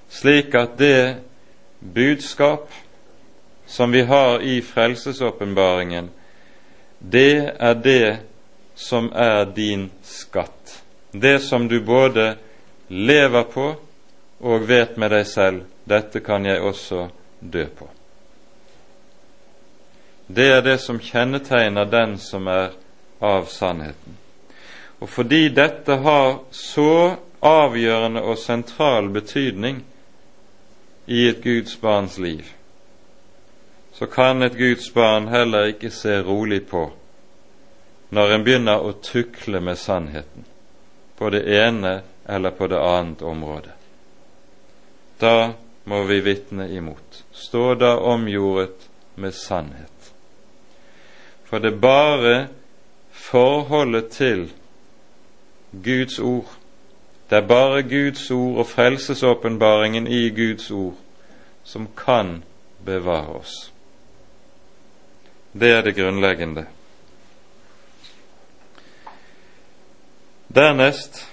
[0.10, 1.16] Slik at det
[1.80, 2.72] budskap
[3.66, 6.10] som vi har i frelsesåpenbaringen,
[7.00, 8.18] det er det
[8.76, 10.84] som er din skatt.
[11.12, 12.36] Det som du både
[12.88, 13.76] lever på
[14.40, 17.08] og vet med deg selv dette kan jeg også
[17.40, 17.88] dø på.
[20.28, 22.76] Det er det som kjennetegner den som er
[23.24, 24.18] av sannheten.
[25.00, 29.84] Og fordi dette har så avgjørende og sentral betydning
[31.06, 32.46] i et Guds barns liv,
[33.94, 36.90] så kan et Guds barn heller ikke se rolig på
[38.10, 40.46] når en begynner å tukle med sannheten
[41.18, 43.74] på det ene eller på det annet området.
[45.20, 47.24] Da må vi vitne imot.
[47.32, 50.14] Stå da omjordet med sannhet.
[51.48, 52.36] For det er bare
[53.12, 54.48] forholdet til
[55.84, 56.50] Guds ord,
[57.30, 60.96] det er bare Guds ord og frelsesåpenbaringen i Guds ord
[61.64, 62.44] som kan
[62.86, 63.56] bevare oss.
[65.52, 66.66] Det er det grunnleggende.
[70.48, 71.26] Dernest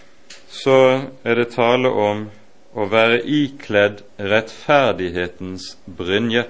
[0.50, 2.26] så er det tale om
[2.74, 6.44] å være ikledd rettferdighetens brynje.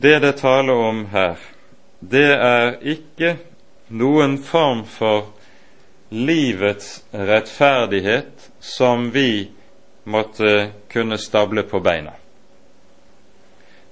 [0.00, 1.40] Det det taler om her,
[2.00, 3.34] det er ikke
[3.90, 5.26] noen form for
[6.10, 9.50] livets rettferdighet som vi
[10.04, 12.12] måtte kunne stable på beina.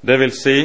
[0.01, 0.59] Det vil si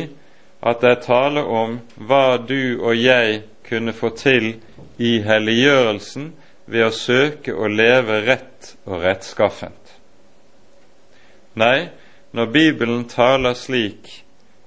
[0.64, 4.54] at det er tale om hva du og jeg kunne få til
[4.98, 6.30] i helliggjørelsen
[6.66, 9.96] ved å søke å leve rett og rettskaffent.
[11.60, 11.90] Nei,
[12.34, 14.24] når Bibelen taler slik,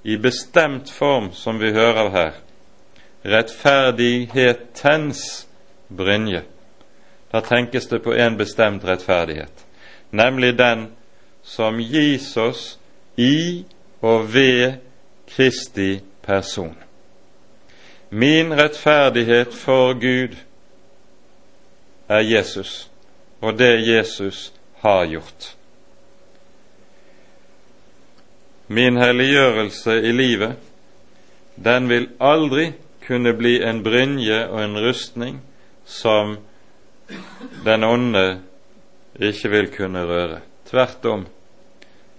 [0.07, 2.35] i bestemt form som vi hører her,
[3.27, 5.47] rettferdighetens
[5.89, 6.43] brynje,
[7.31, 9.67] da tenkes det på en bestemt rettferdighet,
[10.11, 10.87] nemlig den
[11.43, 12.79] som gis oss
[13.17, 13.65] i
[14.01, 14.75] og ved
[15.27, 16.77] Kristi person.
[18.09, 20.37] Min rettferdighet for Gud
[22.09, 22.91] er Jesus
[23.41, 25.57] og det Jesus har gjort.
[28.67, 30.57] Min helliggjørelse i livet,
[31.55, 32.73] den vil aldri
[33.07, 35.41] kunne bli en brynje og en rustning
[35.85, 36.37] som
[37.65, 38.39] den onde
[39.21, 40.41] ikke vil kunne røre.
[40.71, 41.27] Tvert om.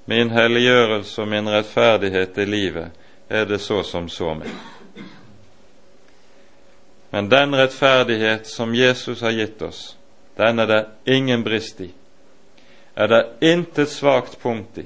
[0.06, 2.92] Min helliggjørelse og min rettferdighet i livet
[3.30, 4.50] er det så som så med.
[7.10, 9.98] Men den rettferdighet som Jesus har gitt oss,
[10.36, 11.92] den er det ingen brist i.
[12.96, 14.86] Er det intet svakt punkt i,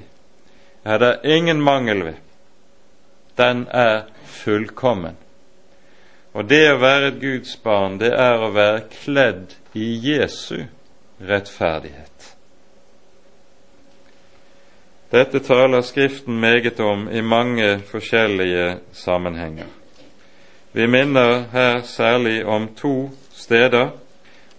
[0.82, 2.14] er det ingen mangel ved.
[3.36, 5.16] Den er fullkommen.
[6.32, 10.64] Og det å være et Guds barn, det er å være kledd i Jesu
[11.20, 12.30] rettferdighet.
[15.12, 19.68] Dette taler Skriften meget om i mange forskjellige sammenhenger.
[20.72, 23.90] Vi minner her særlig om to steder.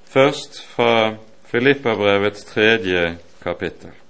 [0.05, 1.15] Først fra
[1.49, 4.02] Filippabrevets tredje kapittel.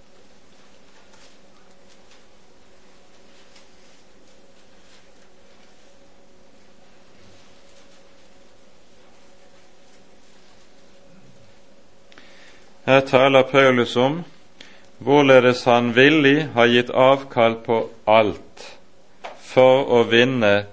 [12.85, 14.23] Her taler Paulus om
[14.99, 18.65] hvorledes han villig har gitt avkall på alt
[19.39, 20.65] for å vinne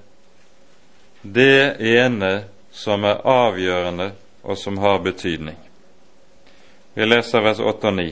[1.22, 2.32] det ene
[2.74, 4.08] som er avgjørende
[4.42, 5.58] og som har betydning.
[6.94, 8.08] Vi leser vers 8 og 9.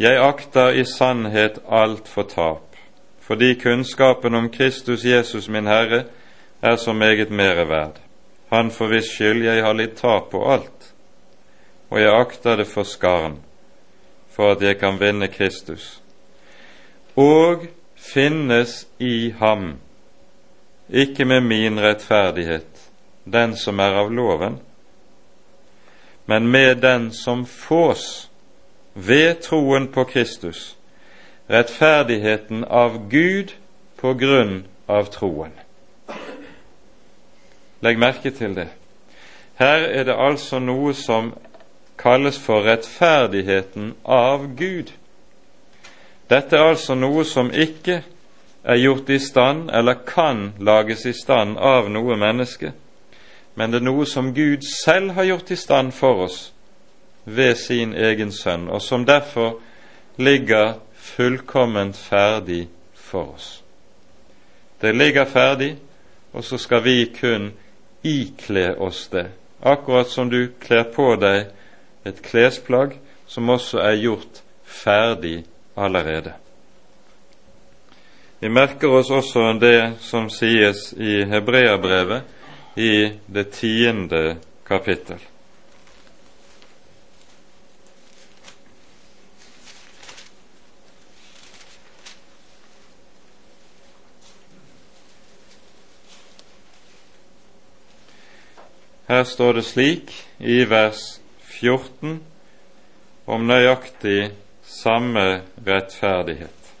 [0.00, 2.78] Jeg akter i sannhet alt for tap,
[3.20, 6.06] fordi kunnskapen om Kristus Jesus min Herre
[6.62, 8.00] er så meget mere verd.
[8.48, 10.81] Han for viss skyld jeg har litt tap på alt,
[11.92, 13.34] og jeg akter det for skarn,
[14.32, 16.00] for at jeg kan vinne Kristus,
[17.16, 17.66] og
[18.00, 19.74] finnes i ham,
[20.88, 22.88] ikke med min rettferdighet,
[23.24, 24.56] den som er av loven,
[26.26, 28.30] men med den som fås
[28.94, 30.78] ved troen på Kristus,
[31.50, 33.52] rettferdigheten av Gud
[34.00, 35.52] på grunn av troen.
[37.84, 38.70] Legg merke til det.
[39.60, 41.34] Her er det altså noe som
[41.96, 44.92] kalles for rettferdigheten av Gud.
[46.28, 48.02] Dette er altså noe som ikke
[48.62, 52.72] er gjort i stand eller kan lages i stand av noe menneske,
[53.54, 56.38] men det er noe som Gud selv har gjort i stand for oss
[57.24, 59.58] ved sin egen sønn, og som derfor
[60.16, 63.62] ligger fullkomment ferdig for oss.
[64.80, 65.76] Det ligger ferdig,
[66.32, 67.52] og så skal vi kun
[68.02, 69.28] ikle oss det,
[69.62, 71.52] akkurat som du kler på deg
[72.04, 72.96] et klesplagg
[73.26, 75.44] som også er gjort ferdig
[75.76, 76.34] allerede.
[78.42, 82.22] Vi merker oss også det som sies i Hebreabrevet
[82.76, 84.36] i det tiende
[84.66, 85.20] kapittel.
[99.12, 101.21] Her står det slik i vers
[101.62, 102.18] 14
[103.30, 104.32] om nøyaktig
[104.66, 106.72] samme rettferdighet.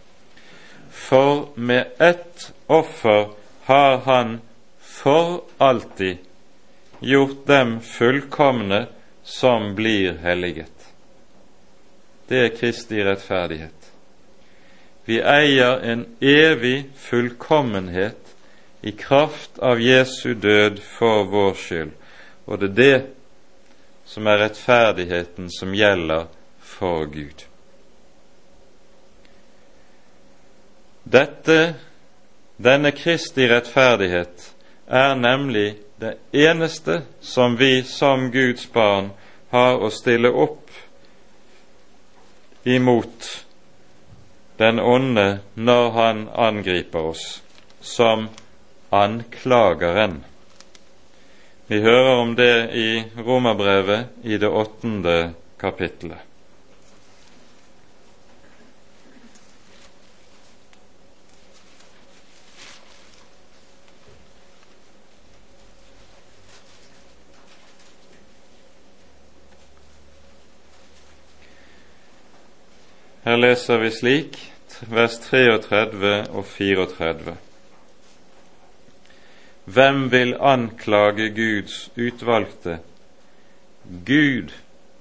[0.90, 3.30] For med ett offer
[3.64, 4.40] har Han
[4.80, 6.18] for alltid
[7.00, 8.86] gjort dem fullkomne
[9.22, 10.90] som blir helliget.
[12.28, 13.78] Det er Kristi rettferdighet.
[15.04, 18.34] Vi eier en evig fullkommenhet
[18.82, 21.98] i kraft av Jesu død for vår skyld
[22.46, 23.21] og det er det
[24.12, 26.26] som er rettferdigheten som gjelder
[26.60, 27.46] for Gud.
[31.02, 31.74] Dette,
[32.56, 34.50] denne Kristi rettferdighet,
[34.86, 39.10] er nemlig det eneste som vi som Guds barn
[39.50, 40.68] har å stille opp
[42.68, 43.28] imot
[44.60, 47.24] den onde når han angriper oss,
[47.80, 48.28] som
[48.92, 50.20] anklageren.
[51.72, 56.18] Vi hører om det i Romerbrevet i det åttende kapittelet.
[73.24, 74.36] Her leser vi slik
[74.92, 77.38] vers 33 og 34.
[79.64, 82.78] Hvem vil anklage Guds utvalgte?
[84.06, 84.50] Gud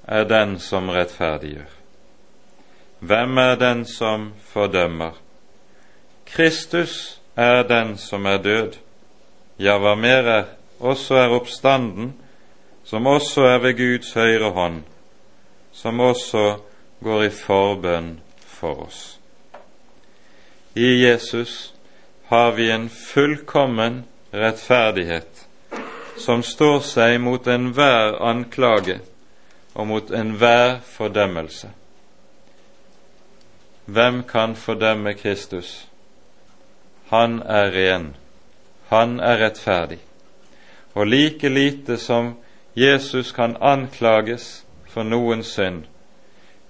[0.07, 1.69] er den som rettferdiggjør.
[2.99, 5.17] Hvem er den som fordømmer?
[6.25, 8.77] Kristus er den som er død,
[9.59, 10.45] ja, hva mer er,
[10.79, 12.13] også er oppstanden,
[12.83, 14.83] som også er ved Guds høyre hånd,
[15.71, 16.59] som også
[17.03, 18.13] går i forbønn
[18.45, 19.19] for oss.
[20.75, 21.73] I Jesus
[22.29, 25.47] har vi en fullkommen rettferdighet
[26.17, 28.99] som står seg mot enhver anklage
[29.73, 31.69] og mot enhver fordømmelse.
[33.85, 35.87] Hvem kan fordømme Kristus?
[37.09, 38.15] Han er ren,
[38.87, 39.99] han er rettferdig.
[40.93, 42.35] Og like lite som
[42.75, 45.83] Jesus kan anklages for noen synd,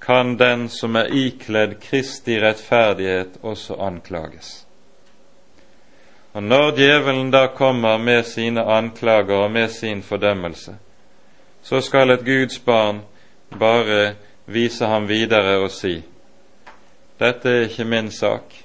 [0.02, 4.66] kan den som er ikledd Kristi rettferdighet, også anklages.
[6.34, 10.76] Og når djevelen da kommer med sine anklager og med sin fordømmelse,
[11.64, 13.02] så skal et Guds barn
[13.60, 14.16] bare
[14.46, 16.04] vise ham videre og si:"
[17.20, 18.56] Dette er ikke min sak.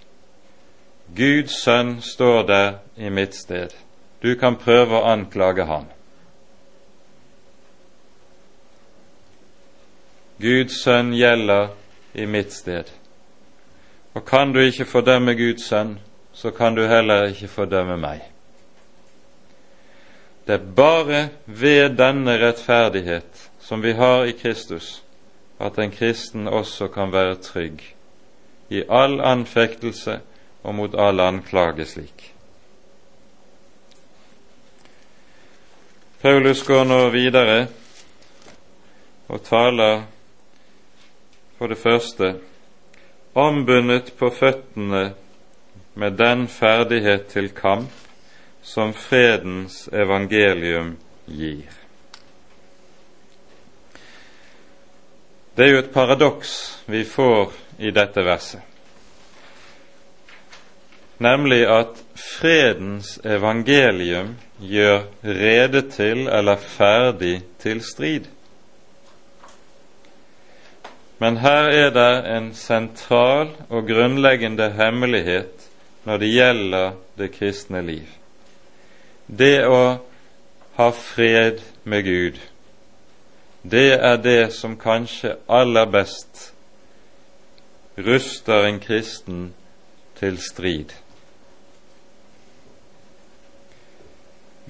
[1.17, 3.69] Guds sønn står der i mitt sted.
[4.23, 5.85] Du kan prøve å anklage ham.
[10.41, 11.69] Guds sønn gjelder
[12.15, 12.85] i mitt sted.
[14.15, 15.99] Og kan du ikke fordømme Guds sønn,
[16.37, 18.21] så kan du heller ikke fordømme meg.
[20.47, 25.03] Det er bare ved denne rettferdighet som vi har i Kristus,
[25.59, 27.81] at en kristen også kan være trygg
[28.69, 30.21] i all anfektelse
[30.63, 32.33] og mot all anklage slik.
[36.21, 37.67] Paulus går nå videre
[39.29, 40.03] og taler
[41.59, 42.35] for det første
[43.35, 45.15] ombundet på føttene
[45.97, 47.91] med den ferdighet til kamp
[48.63, 51.73] som fredens evangelium gir.
[55.57, 56.53] Det er jo et paradoks
[56.87, 58.61] vi får i dette verset,
[61.19, 68.29] nemlig at fredens evangelium gjør rede til eller ferdig til strid.
[71.19, 75.56] Men her er det en sentral og grunnleggende hemmelighet
[76.07, 78.11] når det gjelder det kristne liv.
[79.27, 79.81] Det å
[80.77, 82.39] ha fred med Gud
[83.71, 86.53] det er det som kanskje aller best
[87.99, 89.55] ruster en kristen
[90.21, 90.93] til strid.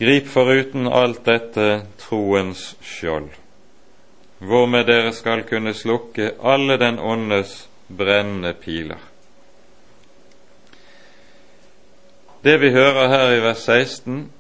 [0.00, 1.66] Grip foruten alt dette
[2.00, 3.28] troens skjold,
[4.38, 9.00] hvormed dere skal kunne slukke alle den åndes brennende piler.
[12.42, 14.30] Det vi hører her i vers 16,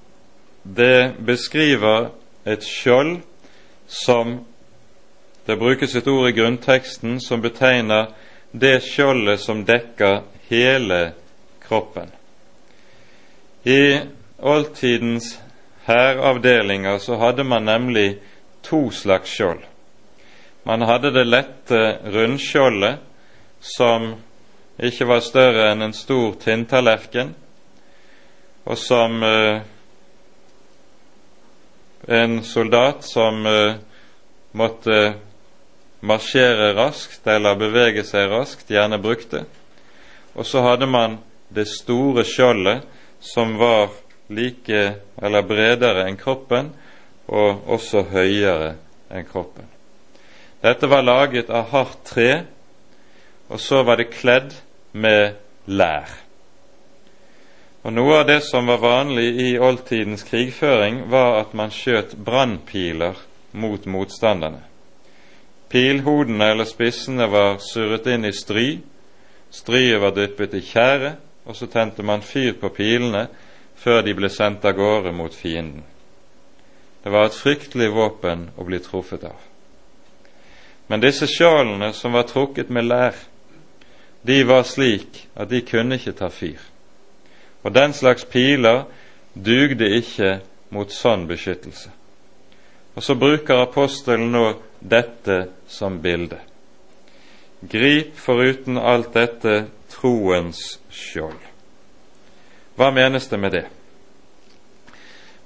[0.76, 2.10] det beskriver
[2.46, 3.20] et skjold
[3.86, 4.44] som
[5.46, 8.08] Det brukes et ord i grunnteksten som betegner
[8.50, 11.12] det skjoldet som dekker hele
[11.62, 12.10] kroppen.
[13.62, 14.00] I
[14.38, 15.38] oldtidens
[15.86, 18.18] hæravdelinger så hadde man nemlig
[18.62, 19.62] to slags skjold.
[20.64, 22.98] Man hadde det lette rundskjoldet,
[23.60, 24.16] som
[24.82, 27.36] ikke var større enn en stor tinntallerken,
[28.66, 29.62] og som eh,
[32.06, 33.74] en soldat som uh,
[34.52, 35.14] måtte
[36.06, 39.44] marsjere raskt eller bevege seg raskt, gjerne brukte.
[40.38, 42.84] Og så hadde man det store skjoldet
[43.22, 43.90] som var
[44.28, 44.82] like
[45.22, 46.70] eller bredere enn kroppen,
[47.26, 48.76] og også høyere
[49.10, 49.66] enn kroppen.
[50.62, 52.30] Dette var laget av hardt tre,
[53.50, 54.54] og så var det kledd
[54.94, 55.36] med
[55.66, 56.25] lær.
[57.86, 63.14] Og Noe av det som var vanlig i oldtidens krigføring, var at man skjøt brannpiler
[63.54, 64.64] mot motstanderne.
[65.70, 68.66] Pilhodene eller spissene var surret inn i stry,
[69.54, 71.14] stryet var dyppet i tjære,
[71.46, 73.28] og så tente man fyr på pilene
[73.78, 75.86] før de ble sendt av gårde mot fienden.
[77.06, 79.38] Det var et fryktelig våpen å bli truffet av.
[80.90, 83.14] Men disse skjolene som var trukket med lær,
[84.26, 86.58] de var slik at de kunne ikke ta fyr.
[87.62, 88.84] Og den slags piler
[89.34, 90.40] dugde ikke
[90.70, 91.90] mot sånn beskyttelse.
[92.96, 94.44] Og så bruker apostelen nå
[94.80, 96.38] dette som bilde.
[97.60, 101.40] Grip foruten alt dette troens skjold.
[102.76, 103.64] Hva menes det med det?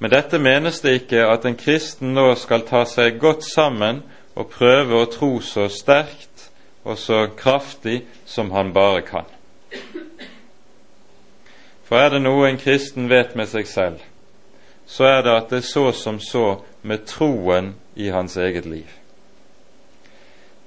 [0.01, 4.03] Med dette menes det ikke at en kristen nå skal ta seg godt sammen
[4.35, 6.49] og prøve å tro så sterkt
[6.85, 9.29] og så kraftig som han bare kan.
[11.91, 14.03] For er det noe en kristen vet med seg selv,
[14.87, 18.87] så er det at det er så som så med troen i hans eget liv.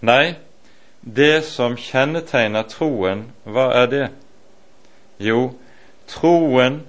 [0.04, 0.36] Nei,
[1.00, 4.04] det som kjennetegner troen, hva er det?
[5.24, 5.54] Jo,
[6.12, 6.82] troen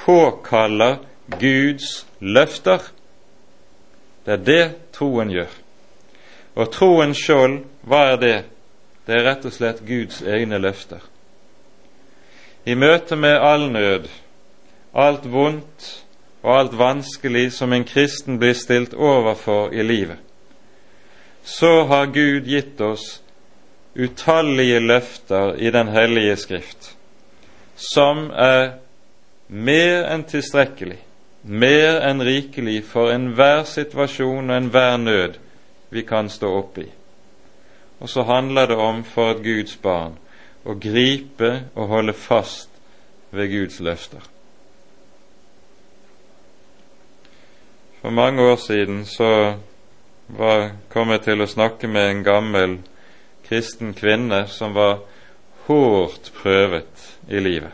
[0.00, 1.02] påkaller
[1.36, 2.88] Guds løfter.
[4.24, 4.66] Det er det
[4.96, 5.52] troen gjør.
[6.56, 8.36] Og troens skjold, hva er det?
[9.04, 11.11] Det er rett og slett Guds egne løfter
[12.64, 14.06] i møte med all nød,
[14.94, 15.88] alt vondt
[16.42, 20.18] og alt vanskelig som en kristen blir stilt overfor i livet,
[21.44, 23.22] så har Gud gitt oss
[23.98, 26.94] utallige løfter i Den hellige Skrift,
[27.76, 28.78] som er
[29.48, 30.98] mer enn tilstrekkelig,
[31.42, 35.38] mer enn rikelig for enhver situasjon og enhver nød
[35.90, 36.90] vi kan stå oppe i.
[38.00, 40.16] Og så handler det om for et Guds barn
[40.64, 42.70] å gripe og holde fast
[43.32, 44.22] ved Guds løfter.
[48.02, 49.54] For mange år siden så
[50.26, 52.78] var, kom jeg til å snakke med en gammel
[53.46, 55.04] kristen kvinne som var
[55.68, 57.70] hårdt prøvet i livet,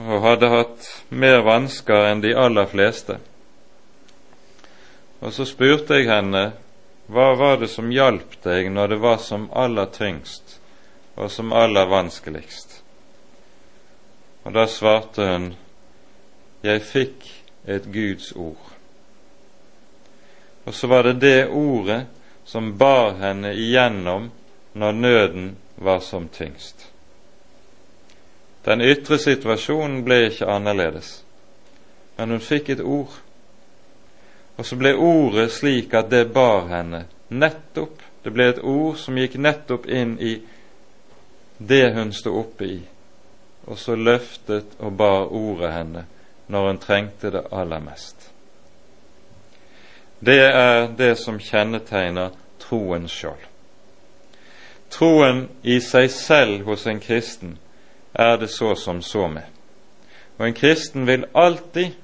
[0.00, 3.20] og hadde hatt mer vansker enn de aller fleste.
[5.20, 6.48] Og så spurte jeg henne
[7.10, 10.60] hva var det som hjalp deg når det var som aller tyngst
[11.18, 12.76] og som aller vanskeligst?
[14.46, 15.48] Og da svarte hun,
[16.62, 17.26] jeg fikk
[17.66, 18.68] et Guds ord.
[20.64, 22.04] Og så var det det ordet
[22.46, 24.30] som bar henne igjennom
[24.72, 25.50] når nøden
[25.82, 26.86] var som tyngst.
[28.64, 31.24] Den ytre situasjonen ble ikke annerledes,
[32.16, 33.18] men hun fikk et ord
[34.60, 39.16] og så ble ordet slik at det bar henne nettopp Det ble et ord som
[39.16, 40.34] gikk nettopp inn i
[41.56, 42.76] det hun sto oppe i,
[43.64, 46.02] og så løftet og bar ordet henne
[46.52, 48.28] når hun trengte det aller mest.
[50.20, 53.40] Det er det som kjennetegner troens sjøl.
[54.92, 57.56] Troen i seg selv hos en kristen
[58.12, 59.48] er det så som så med.
[60.36, 61.96] Og en kristen vil alltid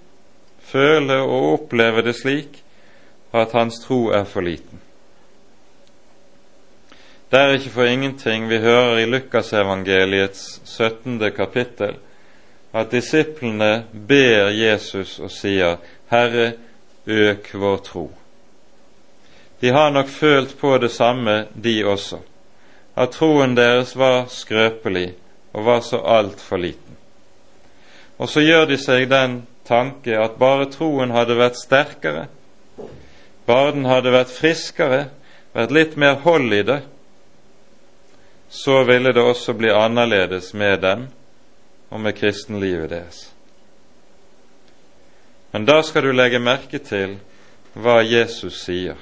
[0.66, 2.62] føle og oppleve det slik
[3.34, 4.80] at hans tro er for liten.
[7.30, 11.18] Det er ikke for ingenting vi hører i Lukasevangeliets 17.
[11.36, 11.96] kapittel
[12.72, 15.76] at disiplene ber Jesus og sier,
[16.10, 16.52] 'Herre,
[17.06, 18.10] øk vår tro'.
[19.60, 22.18] De har nok følt på det samme, de også,
[22.96, 25.14] at troen deres var skrøpelig
[25.52, 26.96] og var så altfor liten.
[28.18, 32.26] Og så gjør de seg den tanke at bare troen hadde vært sterkere,
[33.46, 35.06] bare den hadde vært friskere,
[35.54, 36.80] vært litt mer hold i det,
[38.48, 41.08] så ville det også bli annerledes med dem
[41.90, 43.24] og med kristenlivet deres.
[45.52, 47.18] Men da skal du legge merke til
[47.74, 48.96] hva Jesus sier.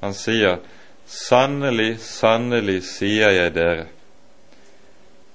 [0.00, 0.58] Han sier,
[1.06, 3.86] 'Sannelig, sannelig, sier jeg dere',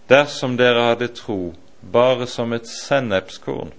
[0.10, 3.74] dersom dere hadde tro bare som et sennepskorn,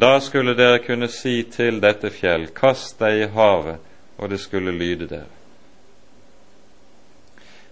[0.00, 3.78] da skulle dere kunne si til dette fjell, kast deg i havet,
[4.18, 5.30] og det skulle lyde dere.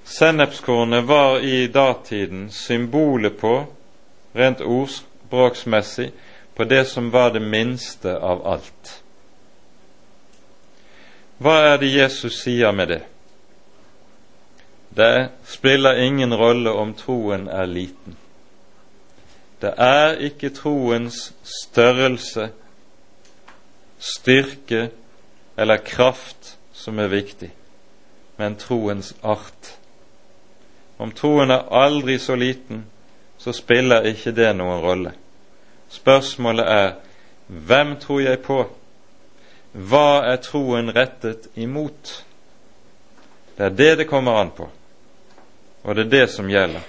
[0.04, 3.66] Sennepskornet var i datiden symbolet på,
[4.38, 6.12] rent ordspråksmessig,
[6.54, 9.02] på det som var det minste av alt.
[11.42, 13.02] Hva er det Jesus sier med det?
[14.94, 18.21] Det spiller ingen rolle om troen er liten.
[19.62, 22.48] Det er ikke troens størrelse,
[23.98, 24.88] styrke
[25.56, 27.52] eller kraft som er viktig,
[28.36, 29.76] men troens art.
[30.98, 32.84] Om troen er aldri så liten,
[33.38, 35.12] så spiller ikke det noen rolle.
[35.90, 36.92] Spørsmålet er
[37.46, 38.64] hvem tror jeg på?
[39.72, 42.24] Hva er troen rettet imot?
[43.56, 44.68] Det er det det kommer an på.
[45.82, 46.82] Og det er det som gjelder.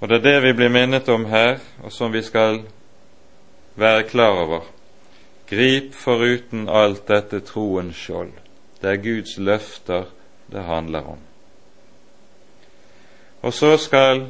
[0.00, 2.62] Og det er det vi blir minnet om her, og som vi skal
[3.74, 4.64] være klar over.
[5.50, 8.32] Grip foruten alt dette troens skjold.
[8.80, 10.10] Det er Guds løfter
[10.52, 11.20] det handler om.
[13.42, 14.26] Og så skal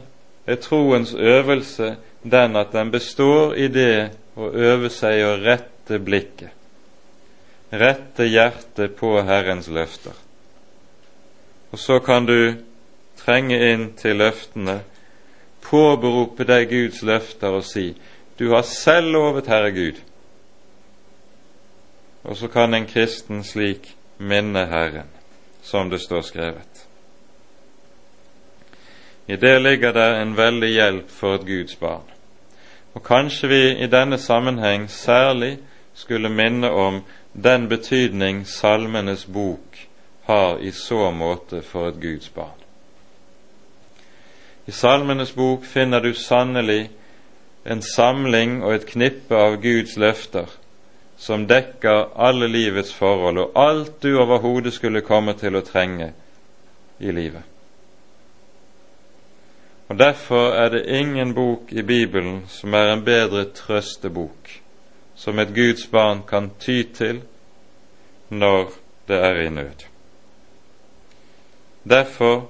[0.46, 6.50] er troens øvelse den at den består i det å øve seg å rette blikket,
[7.72, 10.14] rette hjertet på Herrens løfter.
[11.72, 12.54] Og så kan du
[13.18, 14.80] trenge inn til løftene,
[15.74, 17.88] påberope deg Guds løfter og si
[18.38, 19.98] du har selv lovet Herre Gud.
[22.24, 25.10] Og så kan en kristen slik minne Herren,
[25.62, 26.86] som det står skrevet.
[29.26, 32.10] I det ligger det en veldig hjelp for et Guds barn.
[32.94, 35.58] Og kanskje vi i denne sammenheng særlig
[35.94, 37.02] skulle minne om
[37.32, 39.86] den betydning Salmenes bok
[40.26, 42.63] har i så måte for et Guds barn.
[44.66, 46.90] I Salmenes bok finner du sannelig
[47.64, 50.48] en samling og et knippe av Guds løfter
[51.16, 56.12] som dekker alle livets forhold og alt du overhodet skulle komme til å trenge
[56.98, 57.42] i livet.
[59.88, 64.50] Og Derfor er det ingen bok i Bibelen som er en bedre trøstebok,
[65.14, 67.20] som et Guds barn kan ty til
[68.28, 68.72] når
[69.08, 69.84] det er i nød.
[71.84, 72.48] Derfor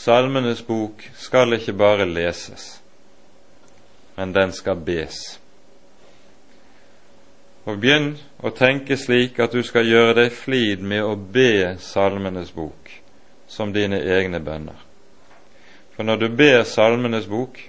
[0.00, 2.78] Salmenes bok skal ikke bare leses,
[4.16, 5.18] men den skal bes.
[7.68, 12.54] Og begynn å tenke slik at du skal gjøre deg flid med å be Salmenes
[12.56, 12.94] bok
[13.50, 14.78] som dine egne bønner.
[15.92, 17.60] For når du ber Salmenes bok,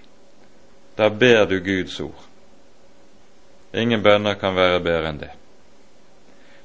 [0.95, 2.23] da ber du Guds ord.
[3.75, 5.33] Ingen bønner kan være bedre enn det.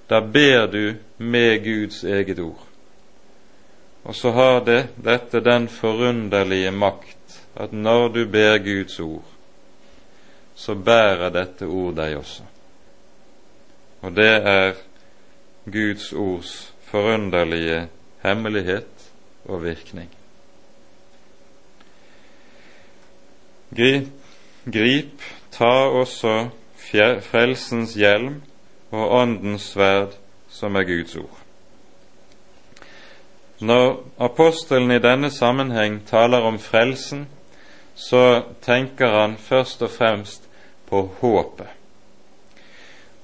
[0.07, 2.66] Da ber du med Guds eget ord.
[4.07, 9.25] Og så har det dette den forunderlige makt at når du ber Guds ord,
[10.55, 12.45] så bærer dette ord deg også.
[14.07, 14.77] Og det er
[15.73, 16.53] Guds ords
[16.87, 17.89] forunderlige
[18.23, 19.09] hemmelighet
[19.45, 20.13] og virkning.
[23.75, 24.13] Grip,
[24.71, 26.49] grip ta også
[27.27, 28.39] frelsens hjelm
[28.91, 30.15] og Åndens sverd,
[30.49, 31.46] som er Guds ord.
[33.61, 37.27] Når apostelen i denne sammenheng taler om frelsen,
[37.95, 40.49] så tenker han først og fremst
[40.89, 41.67] på håpet.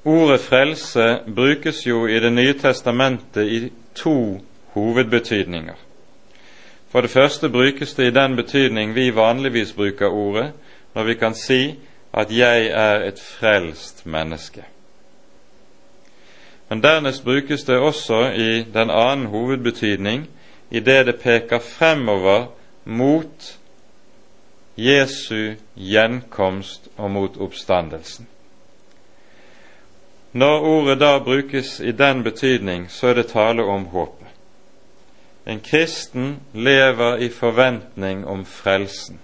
[0.04, 4.40] Ordet frelse brukes jo i Det nye testamentet i to
[4.72, 5.74] hovedbetydninger.
[6.88, 10.52] For det første brukes det i den betydning vi vanligvis bruker ordet,
[10.94, 11.78] når vi kan si
[12.14, 14.71] at 'jeg er et frelst menneske'.
[16.72, 20.22] Men dernest brukes det også i den annen hovedbetydning
[20.70, 22.46] i det det peker fremover
[22.84, 23.58] mot
[24.76, 28.26] Jesu gjenkomst og mot oppstandelsen.
[30.32, 34.32] Når ordet da brukes i den betydning, så er det tale om håpet.
[35.46, 39.20] En kristen lever i forventning om frelsen,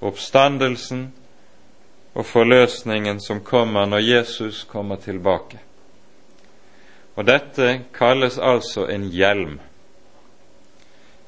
[0.00, 1.12] oppstandelsen
[2.14, 5.62] og forløsningen som kommer når Jesus kommer tilbake.
[7.16, 9.58] Og dette kalles altså en hjelm.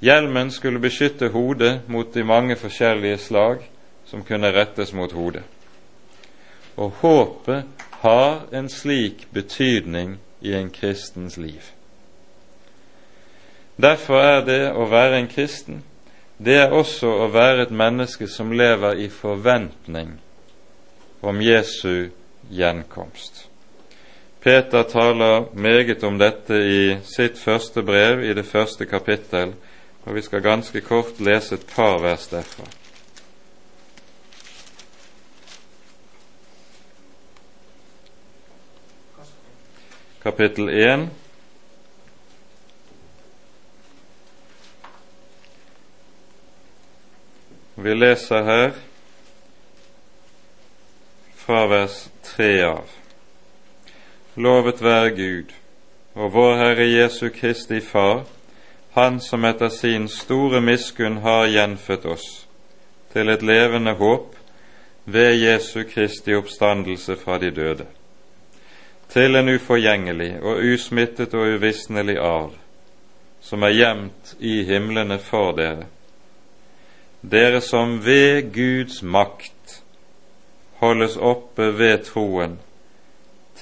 [0.05, 3.64] Hjelmen skulle beskytte hodet mot de mange forskjellige slag
[4.07, 5.43] som kunne rettes mot hodet.
[6.76, 7.64] Og håpet
[8.01, 11.62] har en slik betydning i en kristens liv.
[13.76, 15.82] Derfor er det å være en kristen,
[16.39, 20.18] det er også å være et menneske som lever i forventning
[21.22, 22.11] om Jesu
[22.51, 23.47] gjenkomst.
[24.41, 29.55] Peter taler meget om dette i sitt første brev, i det første kapittel,
[30.05, 32.68] og vi skal ganske kort lese et par vers derfra.
[40.28, 41.09] kapittel 1.
[47.74, 48.72] Vi leser her
[51.36, 53.07] fra vers 3 av.
[54.39, 55.55] Lovet være Gud
[56.14, 58.20] og vår Herre Jesu Kristi Far,
[58.95, 62.26] Han som etter sin store miskunn har gjenfødt oss
[63.12, 64.36] til et levende håp
[65.05, 67.86] ved Jesu Kristi oppstandelse fra de døde
[69.09, 72.55] til en uforgjengelig og usmittet og uvisnelig arv,
[73.41, 75.91] som er gjemt i himlene for dere,
[77.22, 79.82] dere som ved Guds makt
[80.78, 82.59] holdes oppe ved troen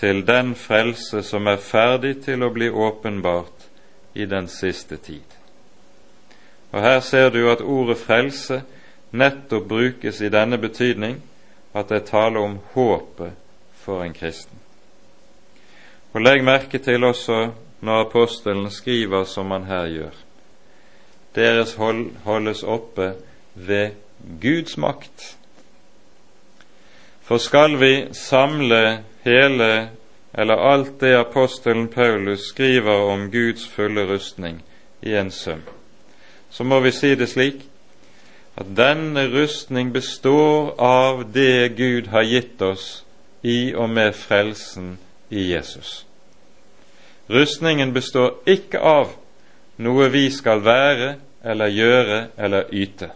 [0.01, 3.69] til den frelse som er ferdig til å bli åpenbart
[4.15, 5.25] i den siste tid.
[6.73, 8.63] Og Her ser du at ordet frelse
[9.11, 11.23] nettopp brukes i denne betydning
[11.75, 13.33] at det taler om håpet
[13.81, 14.59] for en kristen.
[16.13, 20.15] Og legg merke til også når apostelen skriver som han her gjør.
[21.37, 23.13] Deres hold holdes oppe
[23.55, 23.91] ved
[24.41, 25.37] Guds makt.
[27.23, 29.89] For skal vi samle hele
[30.33, 34.63] eller alt det apostelen Paulus skriver om Guds fulle rustning
[35.03, 35.63] i en sum,
[36.51, 37.65] så må vi si det slik
[38.57, 43.05] at denne rustning består av det Gud har gitt oss
[43.43, 44.97] i og med frelsen
[45.29, 46.07] i Jesus.
[47.29, 49.13] Rustningen består ikke av
[49.83, 51.15] noe vi skal være
[51.45, 53.11] eller gjøre eller yte.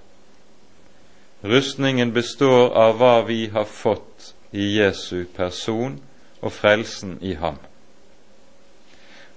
[1.40, 4.09] Rustningen består av hva vi har fått
[4.52, 6.00] i Jesu person
[6.40, 7.58] og frelsen i ham.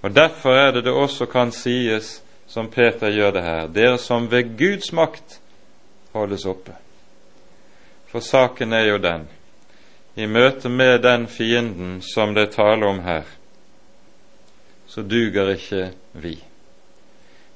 [0.02, 4.32] Og Derfor er det det også kan sies, som Peter gjør det her, dere som
[4.32, 5.40] ved Guds makt
[6.14, 6.76] holdes oppe.
[8.12, 9.28] For saken er jo den,
[10.16, 13.24] i møte med den fienden som det taler om her,
[14.88, 16.36] så duger ikke vi.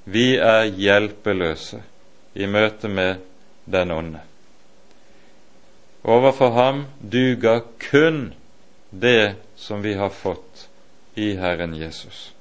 [0.05, 1.83] Vi er hjelpeløse
[2.33, 3.19] i møte med
[3.65, 4.26] den onde.
[6.03, 8.33] Overfor ham duger kun
[8.89, 10.69] det som vi har fått
[11.15, 12.33] i Herren Jesus.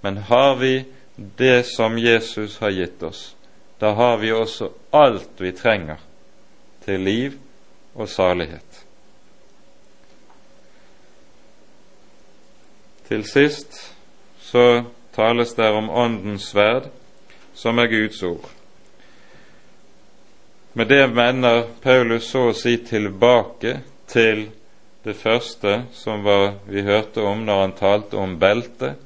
[0.00, 0.84] Men har vi
[1.16, 3.36] det som Jesus har gitt oss,
[3.78, 6.00] da har vi også alt vi trenger
[6.84, 7.38] til liv
[7.94, 8.84] og salighet.
[13.08, 13.94] Til sist
[14.40, 16.88] så tales det om Åndens sverd,
[17.54, 18.48] som er Guds ord.
[20.72, 23.74] Med det mener Paulus så å si tilbake
[24.08, 24.46] til
[25.04, 29.00] det første som var, vi hørte om når han talte om beltet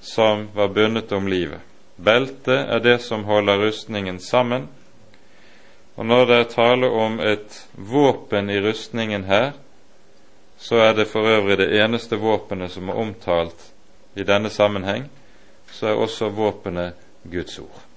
[0.00, 1.60] som var bundet om livet.
[1.96, 4.68] Beltet er det som holder rustningen sammen.
[6.00, 9.52] Og når det er tale om et våpen i rustningen her,
[10.56, 13.68] så er det for øvrig det eneste våpenet som er omtalt
[14.16, 15.10] i denne sammenheng,
[15.72, 16.96] så er også våpenet
[17.28, 17.89] Guds ord.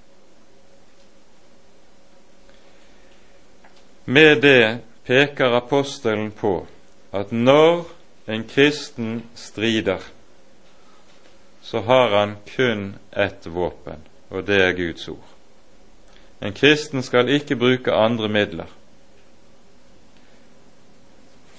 [4.04, 6.66] Med det peker apostelen på
[7.12, 7.84] at når
[8.26, 10.00] en kristen strider,
[11.62, 15.30] så har han kun ett våpen, og det er Guds ord.
[16.40, 18.68] En kristen skal ikke bruke andre midler.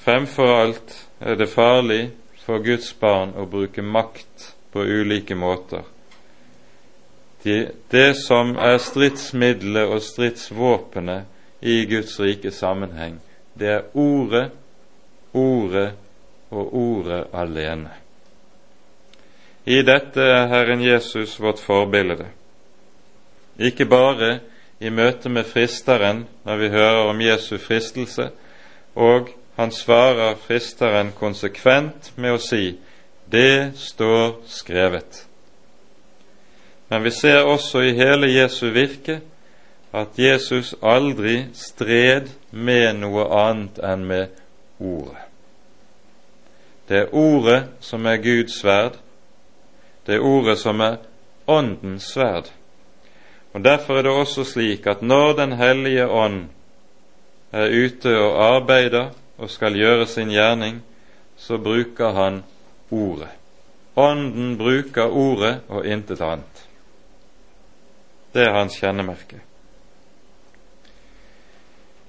[0.06, 2.12] Fremfor alt er det farlig
[2.46, 5.86] for Guds barn å bruke makt på ulike måter
[7.46, 11.35] de, det som er stridsmiddelet og stridsvåpenet
[11.66, 13.18] i Guds rike sammenheng,
[13.58, 14.52] det er ordet,
[15.34, 15.94] ordet
[16.54, 17.90] og ordet alene.
[19.66, 22.28] I dette er Herren Jesus vårt forbilde.
[23.58, 24.40] Ikke bare
[24.80, 28.30] i møte med fristeren når vi hører om Jesu fristelse,
[28.96, 32.76] og han svarer fristeren konsekvent med å si
[33.32, 35.26] det står skrevet.
[36.94, 39.24] Men vi ser også i hele Jesu virke
[39.96, 44.42] at Jesus aldri stred med noe annet enn med
[44.76, 45.22] Ordet.
[46.88, 48.98] Det er Ordet som er Guds sverd,
[50.06, 50.98] det er ordet som er
[51.48, 52.52] Åndens sverd.
[53.54, 56.44] Og Derfor er det også slik at når Den hellige ånd
[57.52, 60.84] er ute og arbeider og skal gjøre sin gjerning,
[61.38, 62.44] så bruker han
[62.92, 63.32] ordet.
[63.96, 66.68] Ånden bruker ordet og intet annet.
[68.34, 69.40] Det er hans kjennemerke.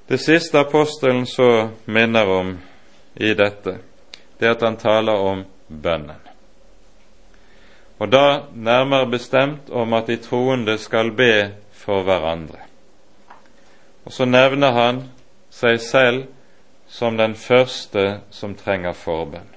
[0.07, 2.59] Det siste apostelen så minner om
[3.15, 3.79] i dette,
[4.39, 6.27] det er at han taler om bønnen
[7.99, 12.61] og da nærmere bestemt om at de troende skal be for hverandre.
[14.05, 15.03] Og så nevner han
[15.51, 16.27] seg selv
[16.89, 19.49] som den første som trenger forbønn.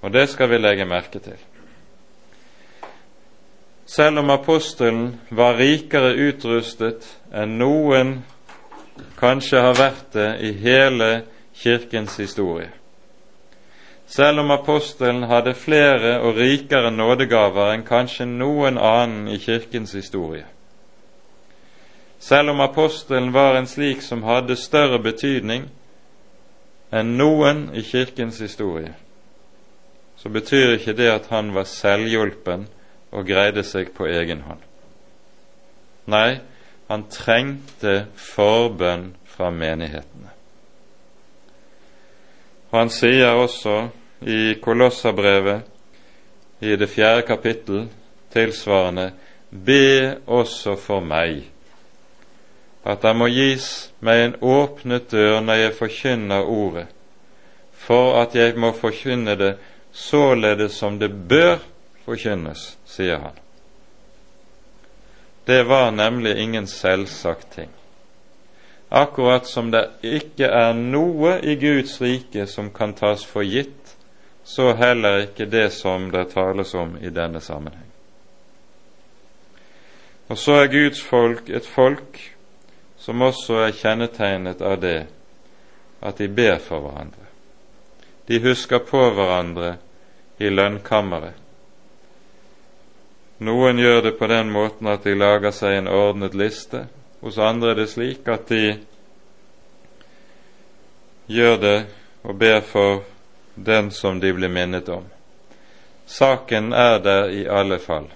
[0.00, 1.36] Og det skal vi legge merke til.
[3.86, 7.04] Selv om apostelen var rikere utrustet
[7.34, 8.20] enn noen
[9.20, 11.10] kanskje har vært det i hele
[11.60, 12.70] Kirkens historie,
[14.06, 20.46] selv om apostelen hadde flere og rikere nådegaver enn kanskje noen annen i Kirkens historie.
[22.20, 25.68] Selv om apostelen var en slik som hadde større betydning
[26.92, 28.92] enn noen i Kirkens historie,
[30.20, 32.66] så betyr ikke det at han var selvhjulpen
[33.10, 34.60] og greide seg på egen hånd.
[36.10, 36.40] Nei,
[36.90, 40.32] han trengte forbønn fra menighetene.
[42.70, 43.76] Og Han sier også
[44.26, 45.62] i Kolossabrevet
[46.60, 47.88] i det fjerde kapittel
[48.34, 49.12] tilsvarende
[49.50, 51.46] Be også for meg
[52.86, 53.66] at det må gis
[54.00, 56.86] meg en åpnet dør når jeg forkynner ordet,
[57.76, 59.50] for at jeg må forkynne det
[59.92, 61.58] således som det bør
[62.06, 63.36] forkynnes, sier han.
[65.44, 67.70] Det var nemlig ingen selvsagt ting.
[68.88, 73.94] Akkurat som det ikke er noe i Guds rike som kan tas for gitt
[74.44, 77.86] så heller ikke det som det tales om i denne sammenheng.
[80.26, 82.18] Og så er Guds folk et folk
[82.98, 84.98] som også er kjennetegnet av det
[86.02, 87.26] at de ber for hverandre.
[88.28, 89.76] De husker på hverandre
[90.38, 91.39] i lønnkammeret.
[93.40, 96.84] Noen gjør det på den måten at de lager seg en ordnet liste.
[97.20, 98.74] Hos andre er det slik at de
[101.30, 101.78] gjør det
[102.22, 103.00] og ber for
[103.54, 105.06] den som de blir minnet om.
[106.06, 108.10] Saken er der i alle fall.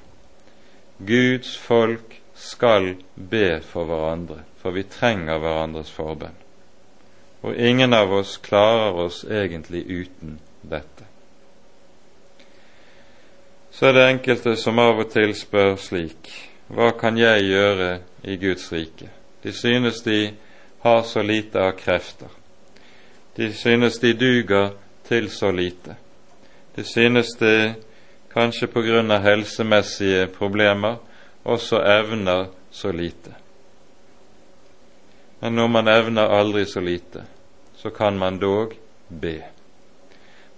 [0.99, 6.37] Guds folk skal be for hverandre, for vi trenger hverandres forbønn.
[7.45, 11.14] Og ingen av oss klarer oss egentlig uten dette.
[13.75, 16.29] Så er det enkelte som av og til spør slik
[16.71, 17.89] Hva kan jeg gjøre
[18.23, 19.09] i Guds rike?
[19.43, 20.19] De synes de
[20.85, 22.31] har så lite av krefter.
[23.37, 24.71] De synes de duger
[25.09, 25.97] til så lite.
[26.77, 27.75] De synes det
[28.33, 31.01] kanskje på grunn av helsemessige problemer
[31.45, 33.35] også evner så lite.
[35.41, 37.27] Men når man evner aldri så lite,
[37.77, 39.54] så kan man dog be.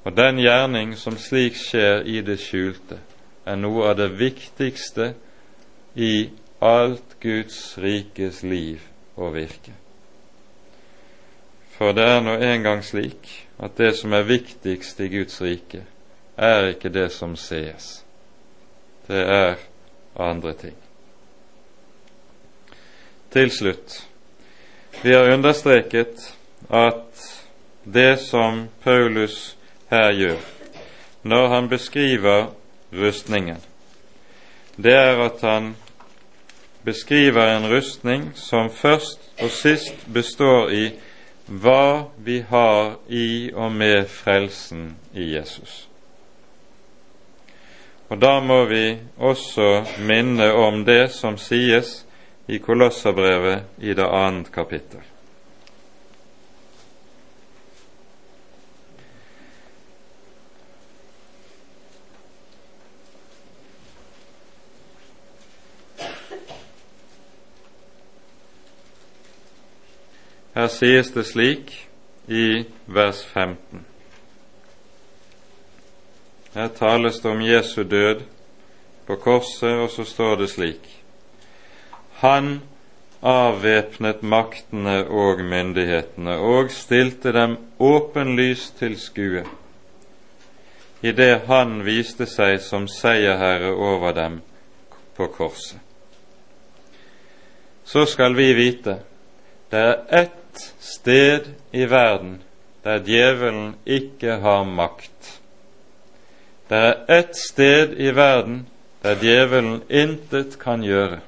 [0.06, 3.00] Og den gjerning som slik skjer i det skjulte,
[3.46, 5.14] er noe av det viktigste
[5.98, 6.28] i
[6.62, 8.84] alt Guds rikes liv
[9.18, 9.74] og virke.
[11.74, 15.82] For det er nå engang slik at det som er viktigst i Guds rike,
[16.36, 18.04] er ikke det som sees.
[19.08, 19.58] Det er
[20.14, 20.78] andre ting.
[23.34, 24.04] Til slutt
[25.02, 26.22] vi har understreket
[26.72, 27.26] at
[27.84, 29.55] det som Paulus
[29.90, 30.40] her gjør,
[31.22, 32.46] når han beskriver
[32.92, 33.58] rustningen,
[34.76, 35.74] det er at han
[36.84, 40.90] beskriver en rustning som først og sist består i
[41.46, 45.88] hva vi har i og med frelsen i Jesus.
[48.08, 52.06] Og Da må vi også minne om det som sies
[52.48, 55.02] i Kolosserbrevet i det annet kapittel.
[70.56, 71.72] Her sies det slik
[72.32, 73.82] i vers 15.
[76.54, 78.22] Her tales det om Jesu død
[79.06, 80.86] på korset, og så står det slik
[82.22, 82.62] Han
[83.22, 89.42] avvæpnet maktene og myndighetene og stilte dem åpenlyst til skue,
[91.02, 94.40] idet han viste seg som seierherre over dem
[95.16, 95.84] på korset.
[97.84, 98.96] Så skal vi vite
[99.70, 100.45] det er ett
[100.80, 102.42] sted i verden
[102.84, 105.40] der djevelen ikke har makt.
[106.68, 108.66] Det er ett sted i verden
[109.02, 111.20] der djevelen intet kan gjøre.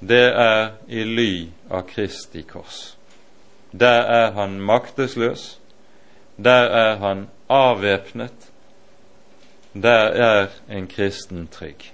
[0.00, 1.30] Det er i ly
[1.70, 2.96] av Kristi kors.
[3.72, 5.58] Der er han maktesløs,
[6.36, 8.50] der er han avvæpnet,
[9.72, 11.92] der er en kristen trygg.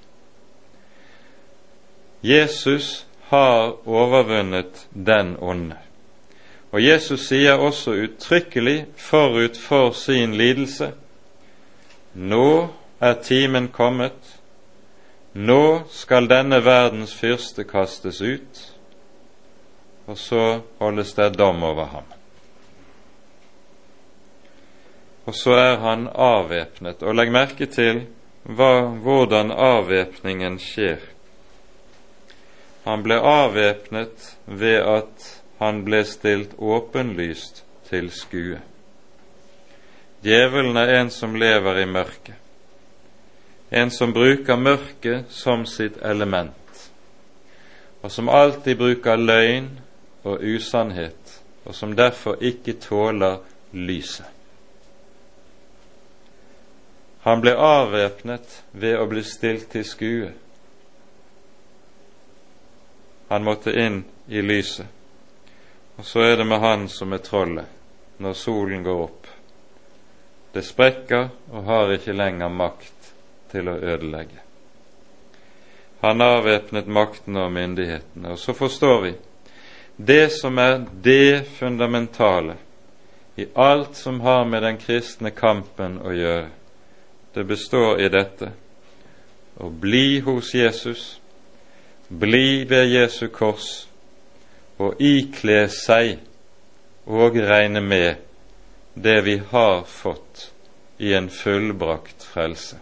[2.23, 5.77] Jesus har overvunnet den onde.
[6.73, 10.93] Og Jesus sier også uttrykkelig forut for sin lidelse
[12.15, 12.69] nå
[13.01, 14.39] er timen kommet,
[15.33, 18.61] nå skal denne verdens fyrste kastes ut,
[20.07, 22.11] og så holdes det dom over ham.
[25.25, 28.05] Og så er han avvæpnet, og legg merke til
[28.43, 31.01] hva, hvordan avvæpningen skjer.
[32.85, 35.29] Han ble avvæpnet ved at
[35.63, 38.59] han ble stilt åpenlyst til skue.
[40.23, 42.35] Djevelen er en som lever i mørket,
[43.71, 46.83] en som bruker mørket som sitt element,
[48.03, 49.69] og som alltid bruker løgn
[50.25, 53.39] og usannhet, og som derfor ikke tåler
[53.73, 54.27] lyset.
[57.23, 60.33] Han ble avvæpnet ved å bli stilt til skue.
[63.31, 64.91] Han måtte inn i lyset,
[66.03, 69.27] og så er det med han som er trollet når solen går opp.
[70.51, 73.11] Det sprekker og har ikke lenger makt
[73.53, 74.41] til å ødelegge.
[76.01, 78.33] Han avvæpnet maktene og myndighetene.
[78.35, 79.13] Og så forstår vi
[79.97, 82.59] det som er det fundamentale
[83.39, 86.51] i alt som har med den kristne kampen å gjøre.
[87.31, 88.51] Det består i dette
[89.55, 91.07] å bli hos Jesus,
[92.11, 93.87] bli ved Jesu kors
[94.83, 96.19] og ikle seg
[97.07, 98.23] og regne med
[98.95, 100.49] det vi har fått
[100.99, 102.79] i en fullbrakt frelse.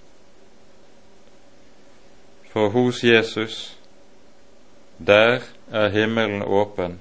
[2.53, 3.76] For hos Jesus,
[4.98, 5.40] der
[5.72, 7.01] er himmelen åpen.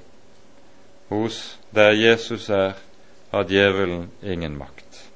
[1.10, 2.74] Hos der Jesus er,
[3.32, 5.10] har djevelen ingen makt.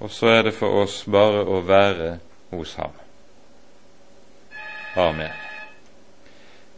[0.00, 2.18] Og så er det for oss bare å være
[2.50, 2.98] hos ham.
[4.96, 5.41] Amen.